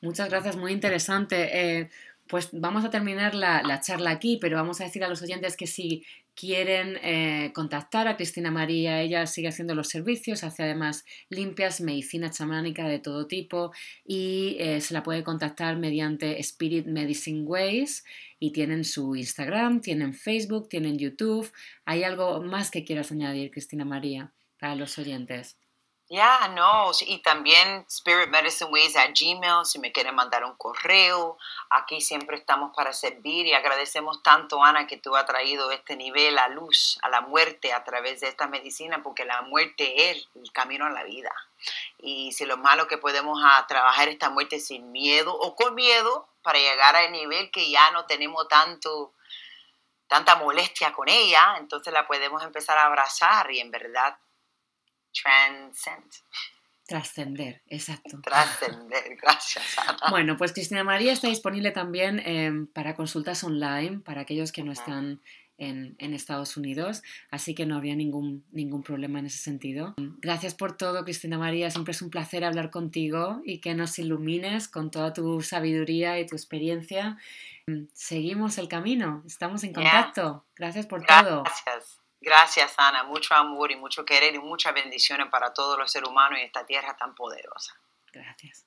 Muchas 0.04 0.28
gracias, 0.28 0.56
muy 0.56 0.70
interesante. 0.72 1.78
Eh, 1.78 1.88
pues 2.28 2.50
vamos 2.52 2.84
a 2.84 2.90
terminar 2.90 3.34
la, 3.34 3.80
charla 3.80 4.10
aquí, 4.10 4.36
pero 4.38 4.58
vamos 4.58 4.78
a 4.82 4.84
decir 4.84 5.02
a 5.02 5.08
los 5.08 5.22
oyentes 5.22 5.56
que 5.56 5.66
si 5.66 6.04
quieren 6.34 6.98
eh, 7.02 7.52
contactar 7.54 8.06
a 8.06 8.16
Cristina 8.16 8.50
María, 8.50 9.00
ella 9.00 9.26
sigue 9.26 9.48
haciendo 9.48 9.74
los 9.74 9.88
servicios, 9.88 10.44
hace 10.44 10.64
además 10.64 11.06
limpias, 11.30 11.80
medicina 11.80 12.30
chamánica 12.30 12.86
de 12.86 12.98
todo 12.98 13.26
tipo 13.26 13.72
y 14.04 14.58
eh, 14.58 14.82
se 14.82 14.92
la 14.92 15.02
puede 15.02 15.24
contactar 15.24 15.78
mediante 15.78 16.38
Spirit 16.38 16.84
Medicine 16.84 17.40
Ways 17.40 18.04
y 18.38 18.52
tienen 18.52 18.84
su 18.84 19.16
Instagram, 19.16 19.80
tienen 19.80 20.12
Facebook, 20.12 20.68
tienen 20.68 20.98
YouTube. 20.98 21.50
¿Hay 21.86 22.04
algo 22.04 22.42
más 22.42 22.70
que 22.70 22.84
quieras 22.84 23.10
añadir, 23.10 23.50
Cristina 23.50 23.86
María, 23.86 24.34
para 24.58 24.74
los 24.74 24.98
oyentes? 24.98 25.56
Ya, 26.10 26.48
no, 26.48 26.90
y 27.00 27.18
también 27.22 27.86
Spirit 27.88 28.28
Medicine 28.28 28.70
Ways 28.70 28.94
at 28.94 29.12
Gmail, 29.18 29.64
si 29.64 29.78
me 29.78 29.90
quieren 29.90 30.14
mandar 30.14 30.44
un 30.44 30.54
correo, 30.56 31.38
aquí 31.70 32.02
siempre 32.02 32.36
estamos 32.36 32.76
para 32.76 32.92
servir 32.92 33.46
y 33.46 33.54
agradecemos 33.54 34.22
tanto, 34.22 34.62
Ana, 34.62 34.86
que 34.86 34.98
tú 34.98 35.16
has 35.16 35.24
traído 35.24 35.70
este 35.70 35.96
nivel 35.96 36.38
a 36.38 36.48
luz, 36.48 36.98
a 37.00 37.08
la 37.08 37.22
muerte 37.22 37.72
a 37.72 37.84
través 37.84 38.20
de 38.20 38.28
esta 38.28 38.46
medicina, 38.48 39.02
porque 39.02 39.24
la 39.24 39.40
muerte 39.42 40.10
es 40.10 40.28
el 40.34 40.52
camino 40.52 40.84
a 40.84 40.90
la 40.90 41.04
vida. 41.04 41.32
Y 41.98 42.32
si 42.32 42.44
lo 42.44 42.58
malo 42.58 42.86
que 42.86 42.98
podemos 42.98 43.40
a 43.42 43.66
trabajar 43.66 44.08
esta 44.08 44.28
muerte 44.28 44.60
sin 44.60 44.92
miedo 44.92 45.34
o 45.34 45.56
con 45.56 45.74
miedo 45.74 46.28
para 46.42 46.58
llegar 46.58 46.96
al 46.96 47.12
nivel 47.12 47.50
que 47.50 47.70
ya 47.70 47.90
no 47.92 48.04
tenemos 48.04 48.46
tanto 48.48 49.12
tanta 50.06 50.36
molestia 50.36 50.92
con 50.92 51.08
ella, 51.08 51.56
entonces 51.58 51.92
la 51.92 52.06
podemos 52.06 52.42
empezar 52.42 52.76
a 52.76 52.84
abrazar 52.84 53.50
y 53.50 53.60
en 53.60 53.70
verdad 53.70 54.16
transcend. 55.22 56.10
Trascender, 56.86 57.62
exacto. 57.68 58.20
Trascender, 58.22 59.16
gracias. 59.22 59.64
Bueno, 60.10 60.36
pues 60.36 60.52
Cristina 60.52 60.84
María 60.84 61.12
está 61.12 61.28
disponible 61.28 61.70
también 61.70 62.20
em, 62.20 62.66
para 62.66 62.94
consultas 62.94 63.42
online 63.42 64.00
para 64.00 64.20
aquellos 64.22 64.52
que 64.52 64.62
no 64.62 64.72
están 64.72 65.22
en, 65.56 66.14
Estados 66.14 66.56
Unidos, 66.56 67.02
así 67.30 67.54
que 67.54 67.64
no 67.64 67.76
habría 67.76 67.94
ningún, 67.94 68.44
ningún 68.52 68.82
problema 68.82 69.18
en 69.18 69.26
ese 69.26 69.38
sentido. 69.38 69.94
Gracias 70.20 70.54
por 70.54 70.76
todo, 70.76 71.04
Cristina 71.04 71.38
María. 71.38 71.70
Siempre 71.70 71.92
es 71.92 72.02
un 72.02 72.10
placer 72.10 72.44
hablar 72.44 72.70
contigo 72.70 73.40
y 73.44 73.60
que 73.60 73.74
nos 73.74 73.98
ilumines 73.98 74.68
con 74.68 74.90
toda 74.90 75.12
tu 75.12 75.40
sabiduría 75.40 76.18
y 76.20 76.26
tu 76.26 76.36
experiencia. 76.36 77.18
Seguimos 77.94 78.58
el 78.58 78.68
camino, 78.68 79.22
estamos 79.26 79.64
en 79.64 79.72
contacto. 79.72 80.44
Gracias 80.56 80.86
por 80.86 81.04
todo. 81.06 81.44
Gracias. 81.44 82.03
Gracias, 82.24 82.74
Ana. 82.78 83.04
Mucho 83.04 83.34
amor 83.34 83.70
y 83.70 83.76
mucho 83.76 84.04
querer 84.04 84.34
y 84.34 84.38
muchas 84.38 84.72
bendiciones 84.72 85.28
para 85.30 85.52
todos 85.52 85.78
los 85.78 85.92
seres 85.92 86.08
humanos 86.08 86.38
y 86.40 86.42
esta 86.42 86.64
tierra 86.64 86.96
tan 86.96 87.14
poderosa. 87.14 87.78
Gracias. 88.10 88.64